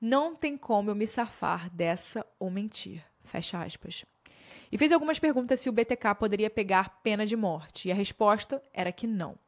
[0.00, 4.04] não tem como eu me safar dessa ou mentir, fecha aspas.
[4.70, 8.62] E fez algumas perguntas se o BTK poderia pegar pena de morte, e a resposta
[8.72, 9.38] era que não.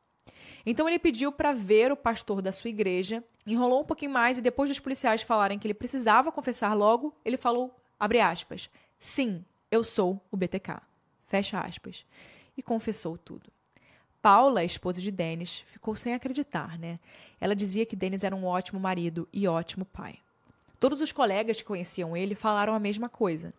[0.67, 4.43] Então ele pediu para ver o pastor da sua igreja, enrolou um pouquinho mais e
[4.43, 9.83] depois dos policiais falarem que ele precisava confessar logo, ele falou, abre aspas, sim, eu
[9.83, 10.81] sou o BTK,
[11.25, 12.07] fecha aspas,
[12.57, 13.51] e confessou tudo.
[14.25, 16.99] Paula, a esposa de Dennis, ficou sem acreditar, né?
[17.39, 20.19] Ela dizia que Dennis era um ótimo marido e ótimo pai.
[20.81, 23.53] Todos os colegas que conheciam ele falaram a mesma coisa.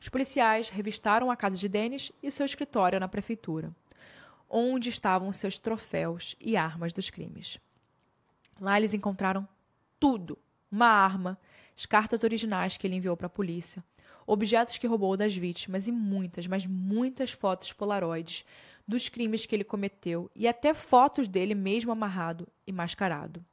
[0.00, 3.70] Os policiais revistaram a casa de Dennis e seu escritório na prefeitura,
[4.50, 7.60] onde estavam seus troféus e armas dos crimes.
[8.60, 9.46] Lá eles encontraram
[10.00, 10.36] tudo:
[10.68, 11.38] uma arma,
[11.76, 13.84] as cartas originais que ele enviou para a polícia,
[14.26, 18.44] objetos que roubou das vítimas e muitas, mas muitas fotos polaroides
[18.88, 23.44] dos crimes que ele cometeu e até fotos dele mesmo amarrado e mascarado.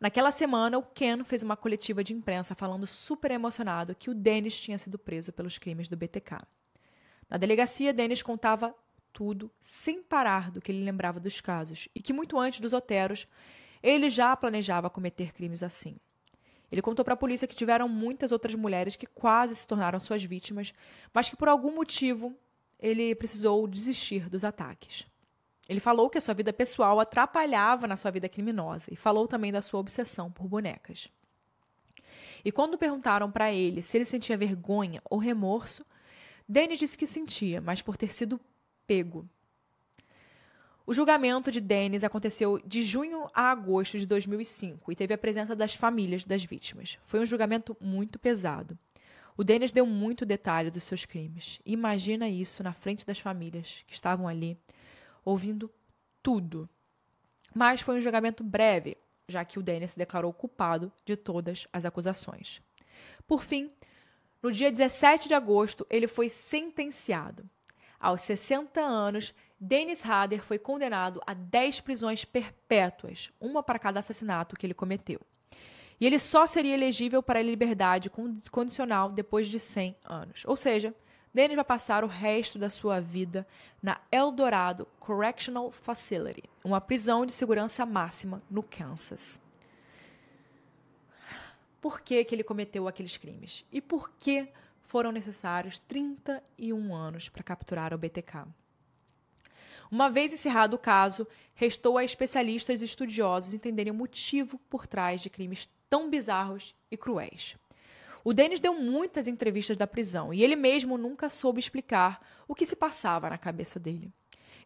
[0.00, 4.58] Naquela semana, o Ken fez uma coletiva de imprensa falando super emocionado que o Dennis
[4.58, 6.38] tinha sido preso pelos crimes do BTK.
[7.28, 8.74] Na delegacia, Dennis contava
[9.12, 13.28] tudo sem parar do que ele lembrava dos casos e que muito antes dos Oteros,
[13.82, 15.96] ele já planejava cometer crimes assim.
[16.72, 20.24] Ele contou para a polícia que tiveram muitas outras mulheres que quase se tornaram suas
[20.24, 20.72] vítimas,
[21.12, 22.34] mas que por algum motivo
[22.80, 25.06] ele precisou desistir dos ataques.
[25.68, 29.52] Ele falou que a sua vida pessoal atrapalhava na sua vida criminosa e falou também
[29.52, 31.08] da sua obsessão por bonecas.
[32.44, 35.84] E quando perguntaram para ele se ele sentia vergonha ou remorso,
[36.48, 38.40] Dennis disse que sentia, mas por ter sido
[38.86, 39.28] pego.
[40.84, 45.54] O julgamento de Dennis aconteceu de junho a agosto de 2005 e teve a presença
[45.54, 46.98] das famílias das vítimas.
[47.06, 48.76] Foi um julgamento muito pesado.
[49.40, 51.62] O Dennis deu muito detalhe dos seus crimes.
[51.64, 54.54] Imagina isso na frente das famílias que estavam ali
[55.24, 55.72] ouvindo
[56.22, 56.68] tudo.
[57.54, 61.86] Mas foi um julgamento breve, já que o Dennis se declarou culpado de todas as
[61.86, 62.60] acusações.
[63.26, 63.72] Por fim,
[64.42, 67.48] no dia 17 de agosto, ele foi sentenciado.
[67.98, 74.54] Aos 60 anos, Dennis Rader foi condenado a 10 prisões perpétuas, uma para cada assassinato
[74.54, 75.18] que ele cometeu.
[76.00, 78.10] E ele só seria elegível para a liberdade
[78.50, 80.44] condicional depois de 100 anos.
[80.46, 80.94] Ou seja,
[81.32, 83.46] Dennis vai passar o resto da sua vida
[83.82, 89.38] na Eldorado Correctional Facility, uma prisão de segurança máxima no Kansas.
[91.80, 93.64] Por que, que ele cometeu aqueles crimes?
[93.70, 94.48] E por que
[94.82, 98.46] foram necessários 31 anos para capturar o BTK?
[99.90, 105.20] Uma vez encerrado o caso, restou a especialistas e estudiosos entenderem o motivo por trás
[105.20, 107.56] de crimes tão bizarros e cruéis.
[108.22, 112.64] O Denis deu muitas entrevistas da prisão e ele mesmo nunca soube explicar o que
[112.64, 114.12] se passava na cabeça dele.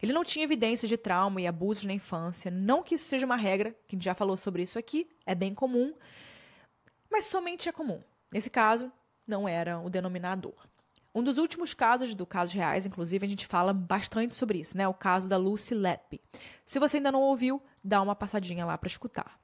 [0.01, 3.37] Ele não tinha evidências de trauma e abusos na infância, não que isso seja uma
[3.37, 5.93] regra, que a gente já falou sobre isso aqui, é bem comum,
[7.09, 8.01] mas somente é comum.
[8.31, 8.91] Nesse caso,
[9.25, 10.53] não era o denominador.
[11.13, 14.85] Um dos últimos casos do Casos Reais, inclusive, a gente fala bastante sobre isso, né?
[14.85, 16.19] O caso da Lucy Lepp.
[16.65, 19.39] Se você ainda não ouviu, dá uma passadinha lá para escutar.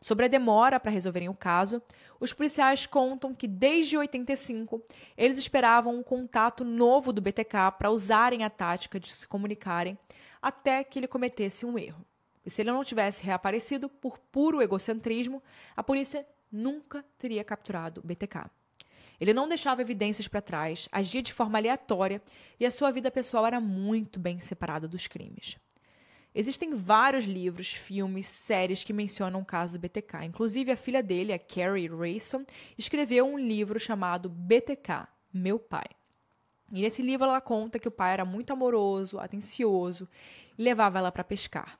[0.00, 1.82] Sobre a demora para resolverem o caso,
[2.20, 4.82] os policiais contam que desde 85
[5.16, 9.98] eles esperavam um contato novo do BTK para usarem a tática de se comunicarem
[10.40, 12.04] até que ele cometesse um erro.
[12.46, 15.42] E se ele não tivesse reaparecido por puro egocentrismo,
[15.76, 18.50] a polícia nunca teria capturado o BTK.
[19.20, 22.22] Ele não deixava evidências para trás, agia de forma aleatória
[22.58, 25.58] e a sua vida pessoal era muito bem separada dos crimes.
[26.34, 30.24] Existem vários livros, filmes, séries que mencionam o caso do BTK.
[30.24, 32.44] Inclusive, a filha dele, a Carrie Rayson,
[32.76, 35.86] escreveu um livro chamado BTK, Meu Pai.
[36.70, 40.08] E nesse livro ela conta que o pai era muito amoroso, atencioso
[40.56, 41.78] e levava ela para pescar.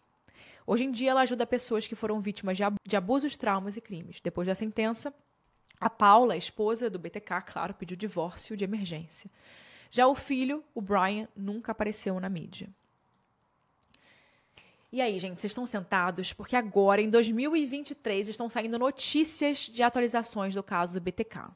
[0.66, 4.20] Hoje em dia ela ajuda pessoas que foram vítimas de abusos, traumas e crimes.
[4.20, 5.12] Depois da sentença,
[5.80, 9.30] a Paula, a esposa do BTK, claro, pediu divórcio de emergência.
[9.90, 12.68] Já o filho, o Brian, nunca apareceu na mídia.
[14.91, 16.32] E aí, gente, vocês estão sentados?
[16.32, 21.51] Porque agora, em 2023, estão saindo notícias de atualizações do caso do BTK.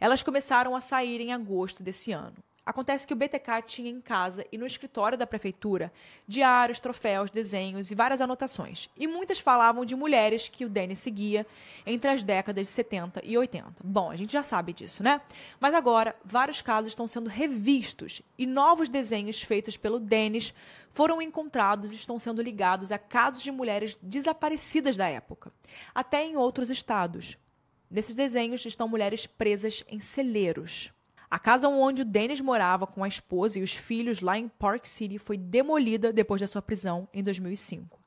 [0.00, 2.36] Elas começaram a sair em agosto desse ano.
[2.66, 5.92] Acontece que o BTK tinha em casa e no escritório da prefeitura
[6.26, 8.88] diários, troféus, desenhos e várias anotações.
[8.96, 11.46] E muitas falavam de mulheres que o Dennis seguia
[11.84, 13.74] entre as décadas de 70 e 80.
[13.84, 15.20] Bom, a gente já sabe disso, né?
[15.60, 20.54] Mas agora, vários casos estão sendo revistos e novos desenhos feitos pelo Dennis
[20.94, 25.52] foram encontrados e estão sendo ligados a casos de mulheres desaparecidas da época,
[25.94, 27.36] até em outros estados.
[27.90, 30.93] Nesses desenhos estão mulheres presas em celeiros.
[31.34, 34.86] A casa onde o Dennis morava com a esposa e os filhos lá em Park
[34.86, 38.00] City foi demolida depois da sua prisão em 2005.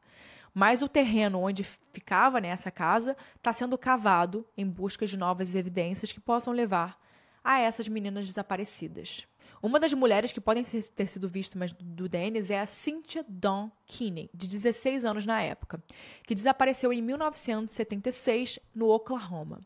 [0.54, 6.14] Mas o terreno onde ficava nessa casa está sendo cavado em busca de novas evidências
[6.14, 6.98] que possam levar
[7.44, 9.28] a essas meninas desaparecidas.
[9.62, 14.30] Uma das mulheres que podem ter sido vítimas do Dennis é a Cynthia Dawn Kinney,
[14.34, 15.84] de 16 anos na época,
[16.26, 19.60] que desapareceu em 1976 no Oklahoma.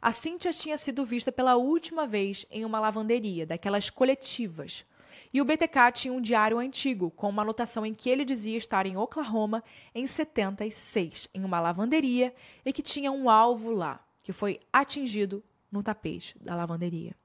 [0.00, 4.84] A Cynthia tinha sido vista pela última vez em uma lavanderia, daquelas coletivas.
[5.32, 8.86] E o BTK tinha um diário antigo, com uma anotação em que ele dizia estar
[8.86, 9.64] em Oklahoma
[9.94, 12.34] em 76, em uma lavanderia,
[12.64, 15.42] e que tinha um alvo lá, que foi atingido
[15.72, 17.16] no tapete da lavanderia.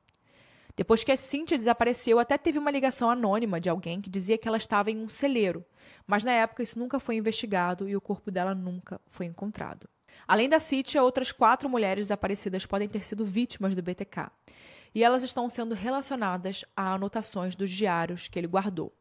[0.75, 4.47] Depois que a Cynthia desapareceu, até teve uma ligação anônima de alguém que dizia que
[4.47, 5.63] ela estava em um celeiro,
[6.07, 9.89] mas na época isso nunca foi investigado e o corpo dela nunca foi encontrado.
[10.29, 14.29] Além da City, outras quatro mulheres desaparecidas podem ter sido vítimas do BTK.
[14.93, 18.93] E elas estão sendo relacionadas a anotações dos diários que ele guardou.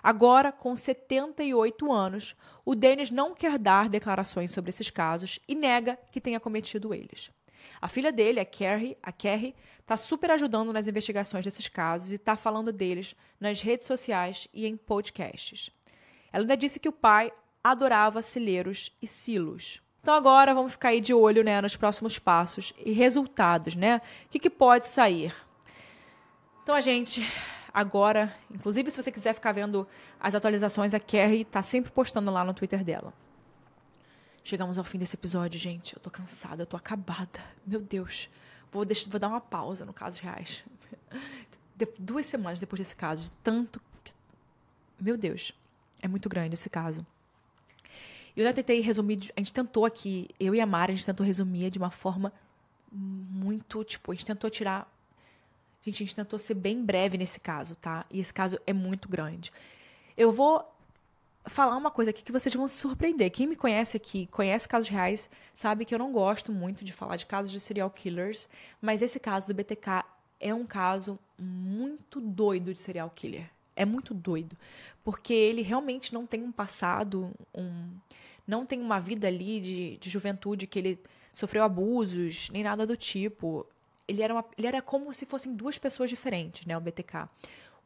[0.00, 5.98] Agora, com 78 anos, o Dennis não quer dar declarações sobre esses casos e nega
[6.12, 7.32] que tenha cometido eles.
[7.80, 12.14] A filha dele, a Carrie, a Carrie, está super ajudando nas investigações desses casos e
[12.14, 15.68] está falando deles nas redes sociais e em podcasts.
[16.32, 19.82] Ela ainda disse que o pai adorava celeiros e silos.
[20.00, 24.00] Então agora vamos ficar aí de olho né, nos próximos passos e resultados, né?
[24.26, 25.34] O que, que pode sair?
[26.62, 27.26] Então a gente
[27.72, 29.86] agora, inclusive se você quiser ficar vendo
[30.18, 33.12] as atualizações, a Carrie está sempre postando lá no Twitter dela.
[34.42, 35.94] Chegamos ao fim desse episódio, gente.
[35.94, 37.40] Eu tô cansada, eu tô acabada.
[37.66, 38.28] Meu Deus.
[38.72, 40.64] Vou, deixar, vou dar uma pausa no casos reais.
[41.76, 43.80] De, duas semanas depois desse caso, de tanto.
[44.02, 44.12] Que...
[44.98, 45.52] Meu Deus.
[46.02, 47.06] É muito grande esse caso.
[48.36, 51.24] Eu já tentei resumir, a gente tentou aqui, eu e a Mari, a gente tentou
[51.24, 52.32] resumir de uma forma
[52.92, 54.90] muito, tipo, a gente tentou tirar.
[55.82, 58.04] Gente, a gente tentou ser bem breve nesse caso, tá?
[58.10, 59.52] E esse caso é muito grande.
[60.16, 60.64] Eu vou
[61.46, 63.30] falar uma coisa aqui que vocês vão se surpreender.
[63.30, 67.16] Quem me conhece aqui, conhece casos reais, sabe que eu não gosto muito de falar
[67.16, 68.48] de casos de serial killers,
[68.80, 70.04] mas esse caso do BTK
[70.38, 73.50] é um caso muito doido de serial killer.
[73.80, 74.58] É muito doido,
[75.02, 77.88] porque ele realmente não tem um passado, um,
[78.46, 81.00] não tem uma vida ali de, de juventude que ele
[81.32, 83.66] sofreu abusos, nem nada do tipo.
[84.06, 87.26] Ele era, uma, ele era como se fossem duas pessoas diferentes, né, o BTK.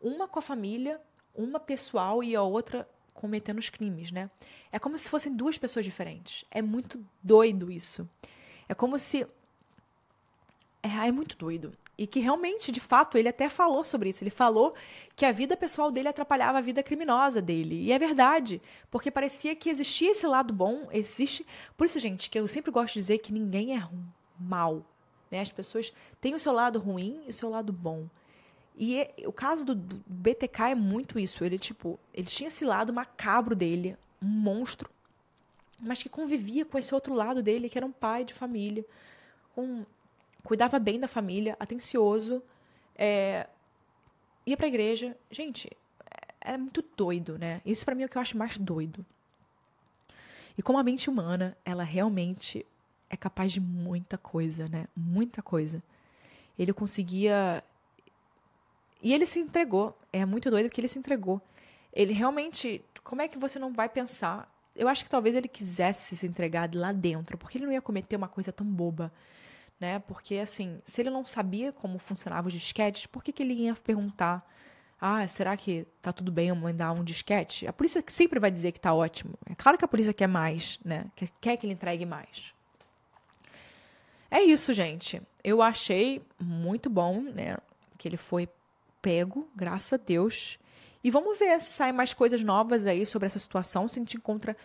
[0.01, 1.01] Uma com a família,
[1.33, 4.29] uma pessoal e a outra cometendo os crimes, né?
[4.73, 6.45] É como se fossem duas pessoas diferentes.
[6.51, 8.11] É muito doido isso.
[8.69, 9.25] É como se.
[10.83, 14.25] É, é muito doido e que realmente, de fato, ele até falou sobre isso.
[14.25, 14.75] Ele falou
[15.15, 17.83] que a vida pessoal dele atrapalhava a vida criminosa dele.
[17.83, 21.47] E é verdade, porque parecia que existia esse lado bom, existe.
[21.77, 23.89] Por isso, gente, que eu sempre gosto de dizer que ninguém é
[24.39, 24.85] mal.
[25.31, 25.41] Né?
[25.41, 28.09] As pessoas têm o seu lado ruim e o seu lado bom.
[28.77, 31.45] E é, o caso do, do BTK é muito isso.
[31.45, 34.91] Ele, tipo, ele tinha esse lado macabro dele, um monstro,
[35.81, 38.85] mas que convivia com esse outro lado dele, que era um pai de família,
[39.57, 39.85] um
[40.45, 42.43] cuidava bem da família, atencioso,
[42.95, 43.49] é,
[44.47, 45.17] ia pra igreja.
[45.31, 45.69] Gente,
[46.43, 47.61] é, é muito doido, né?
[47.65, 49.05] Isso para mim é o que eu acho mais doido.
[50.57, 52.65] E como a mente humana, ela realmente
[53.11, 54.87] é capaz de muita coisa, né?
[54.95, 55.83] Muita coisa.
[56.57, 57.65] Ele conseguia.
[59.03, 59.99] E ele se entregou.
[60.13, 61.41] É muito doido que ele se entregou.
[61.93, 62.85] Ele realmente.
[63.03, 64.49] Como é que você não vai pensar?
[64.77, 68.17] Eu acho que talvez ele quisesse se entregar lá dentro, porque ele não ia cometer
[68.17, 69.13] uma coisa tão boba
[69.79, 69.99] né?
[70.01, 73.75] Porque, assim, se ele não sabia como funcionava os disquetes, por que, que ele ia
[73.75, 74.49] perguntar?
[75.01, 77.67] Ah, será que tá tudo bem eu mandar um disquete?
[77.67, 79.35] A polícia sempre vai dizer que tá ótimo.
[79.45, 81.07] É claro que a polícia quer mais, né?
[81.41, 82.55] Quer que ele entregue mais.
[84.31, 85.21] É isso, gente.
[85.43, 87.59] Eu achei muito bom, né?
[87.99, 88.49] Que ele foi
[89.03, 90.59] pego, graças a Deus.
[91.05, 94.17] E vamos ver se saem mais coisas novas aí sobre essa situação, se a gente
[94.17, 94.57] encontra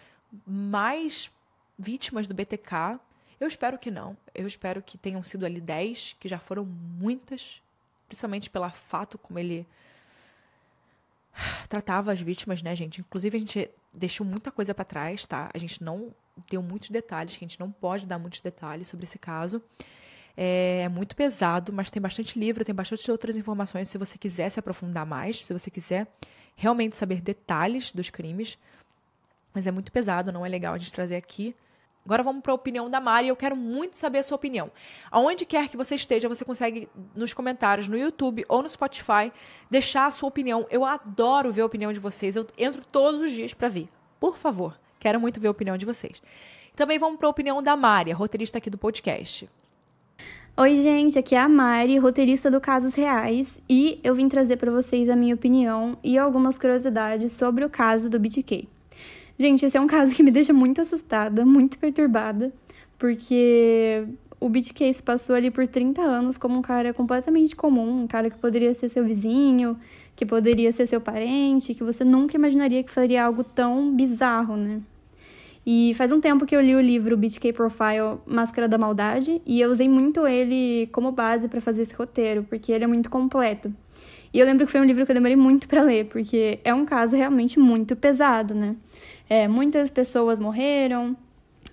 [0.47, 1.29] mais
[1.77, 2.97] vítimas do BTK.
[3.39, 4.17] Eu espero que não.
[4.35, 7.61] Eu espero que tenham sido ali 10, que já foram muitas,
[8.07, 9.65] principalmente pelo fato como ele
[11.69, 12.99] tratava as vítimas, né, gente?
[12.99, 15.49] Inclusive, a gente deixou muita coisa para trás, tá?
[15.53, 16.13] A gente não
[16.49, 19.61] deu muitos detalhes, que a gente não pode dar muitos detalhes sobre esse caso.
[20.35, 24.59] É muito pesado, mas tem bastante livro, tem bastante outras informações se você quiser se
[24.59, 26.07] aprofundar mais, se você quiser
[26.55, 28.57] realmente saber detalhes dos crimes.
[29.53, 31.55] Mas é muito pesado, não é legal a gente trazer aqui.
[32.05, 33.27] Agora vamos para a opinião da Mari.
[33.27, 34.71] Eu quero muito saber a sua opinião.
[35.11, 39.31] Aonde quer que você esteja, você consegue nos comentários no YouTube ou no Spotify
[39.69, 40.65] deixar a sua opinião.
[40.69, 42.35] Eu adoro ver a opinião de vocês.
[42.35, 43.89] Eu entro todos os dias para ver.
[44.19, 46.21] Por favor, quero muito ver a opinião de vocês.
[46.75, 49.49] Também vamos para a opinião da Mari, roteirista aqui do podcast.
[50.57, 54.69] Oi, gente, aqui é a Mari, roteirista do Casos Reais, e eu vim trazer para
[54.69, 58.67] vocês a minha opinião e algumas curiosidades sobre o caso do BTK.
[59.41, 62.51] Gente, esse é um caso que me deixa muito assustada, muito perturbada,
[62.97, 64.03] porque
[64.37, 68.29] o Beat Case passou ali por 30 anos como um cara completamente comum, um cara
[68.29, 69.79] que poderia ser seu vizinho,
[70.13, 74.81] que poderia ser seu parente, que você nunca imaginaria que faria algo tão bizarro, né?
[75.65, 79.61] E faz um tempo que eu li o livro BTK Profile Máscara da Maldade e
[79.61, 83.73] eu usei muito ele como base para fazer esse roteiro, porque ele é muito completo.
[84.33, 86.73] E eu lembro que foi um livro que eu demorei muito para ler, porque é
[86.73, 88.75] um caso realmente muito pesado, né?
[89.29, 91.15] É, muitas pessoas morreram.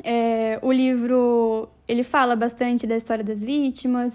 [0.02, 4.12] É, o livro ele fala bastante da história das vítimas,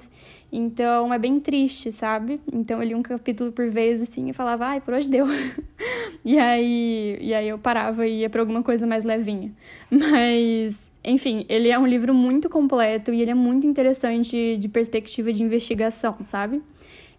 [0.52, 2.40] então é bem triste, sabe?
[2.52, 5.26] Então eu li um capítulo por vez assim e falava, ai, por hoje deu.
[6.26, 9.52] e aí, e aí eu parava e ia para alguma coisa mais levinha.
[9.90, 15.34] Mas Enfim, ele é um livro muito completo e ele é muito interessante de perspectiva
[15.34, 16.62] de investigação, sabe?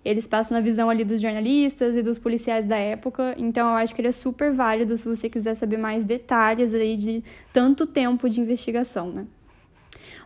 [0.04, 3.94] Eles passam na visão ali dos jornalistas e dos policiais da época, então eu acho
[3.94, 7.22] que ele é super válido se você quiser saber mais detalhes aí de
[7.52, 9.26] tanto tempo de investigação, né?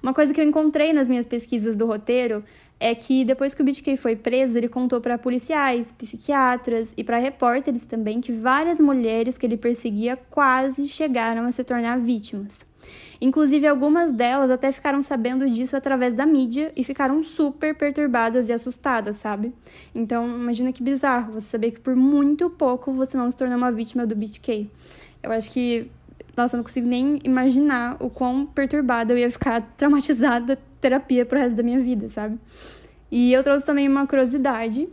[0.03, 2.45] Uma coisa que eu encontrei nas minhas pesquisas do roteiro
[2.79, 7.19] é que depois que o BTK foi preso, ele contou para policiais, psiquiatras e para
[7.19, 12.67] repórteres também que várias mulheres que ele perseguia quase chegaram a se tornar vítimas.
[13.21, 18.53] Inclusive, algumas delas até ficaram sabendo disso através da mídia e ficaram super perturbadas e
[18.53, 19.53] assustadas, sabe?
[19.95, 23.73] Então, imagina que bizarro você saber que por muito pouco você não se tornou uma
[23.73, 24.71] vítima do BTK.
[25.23, 25.91] Eu acho que
[26.37, 31.25] nossa, eu não consigo nem imaginar o quão perturbada eu ia ficar traumatizada da terapia
[31.25, 32.39] pro resto da minha vida, sabe?
[33.11, 34.87] E eu trouxe também uma curiosidade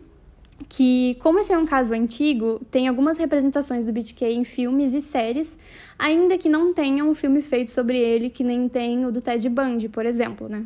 [0.67, 5.01] que, como esse é um caso antigo, tem algumas representações do BTK em filmes e
[5.01, 5.57] séries,
[5.97, 9.47] ainda que não tenha um filme feito sobre ele, que nem tem o do Ted
[9.49, 10.65] Bundy, por exemplo, né?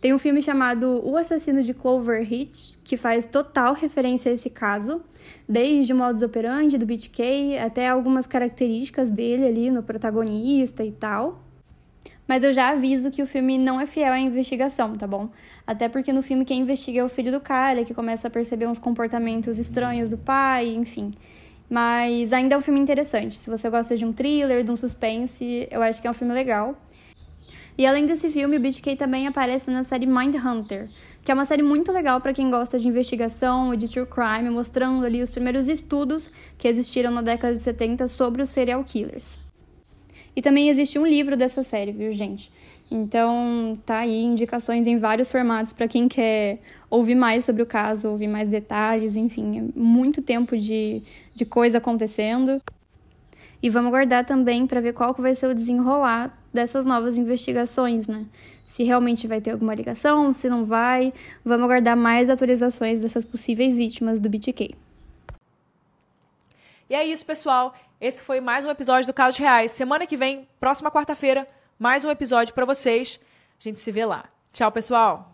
[0.00, 4.50] Tem um filme chamado O Assassino de Clover Hitch, que faz total referência a esse
[4.50, 5.00] caso,
[5.48, 11.44] desde o modus operandi do BTK até algumas características dele ali no protagonista e tal.
[12.32, 15.28] Mas eu já aviso que o filme não é fiel à investigação, tá bom?
[15.66, 18.66] Até porque no filme quem investiga é o filho do cara, que começa a perceber
[18.66, 21.10] uns comportamentos estranhos do pai, enfim.
[21.68, 23.34] Mas ainda é um filme interessante.
[23.38, 26.32] Se você gosta de um thriller, de um suspense, eu acho que é um filme
[26.32, 26.74] legal.
[27.76, 30.88] E além desse filme, o BTK também aparece na série Mindhunter,
[31.22, 34.48] que é uma série muito legal para quem gosta de investigação e de true crime,
[34.48, 39.41] mostrando ali os primeiros estudos que existiram na década de 70 sobre os serial killers.
[40.34, 42.50] E também existe um livro dessa série, viu, gente?
[42.90, 46.58] Então, tá aí indicações em vários formatos para quem quer
[46.90, 51.02] ouvir mais sobre o caso, ouvir mais detalhes, enfim, é muito tempo de,
[51.34, 52.60] de coisa acontecendo.
[53.62, 58.06] E vamos aguardar também para ver qual que vai ser o desenrolar dessas novas investigações,
[58.06, 58.26] né?
[58.64, 61.14] Se realmente vai ter alguma ligação, se não vai.
[61.44, 64.74] Vamos aguardar mais atualizações dessas possíveis vítimas do BTK.
[66.90, 67.74] E é isso, pessoal.
[68.02, 69.70] Esse foi mais um episódio do Casos Reais.
[69.70, 71.46] Semana que vem, próxima quarta-feira,
[71.78, 73.20] mais um episódio para vocês.
[73.60, 74.24] A gente se vê lá.
[74.52, 75.31] Tchau, pessoal.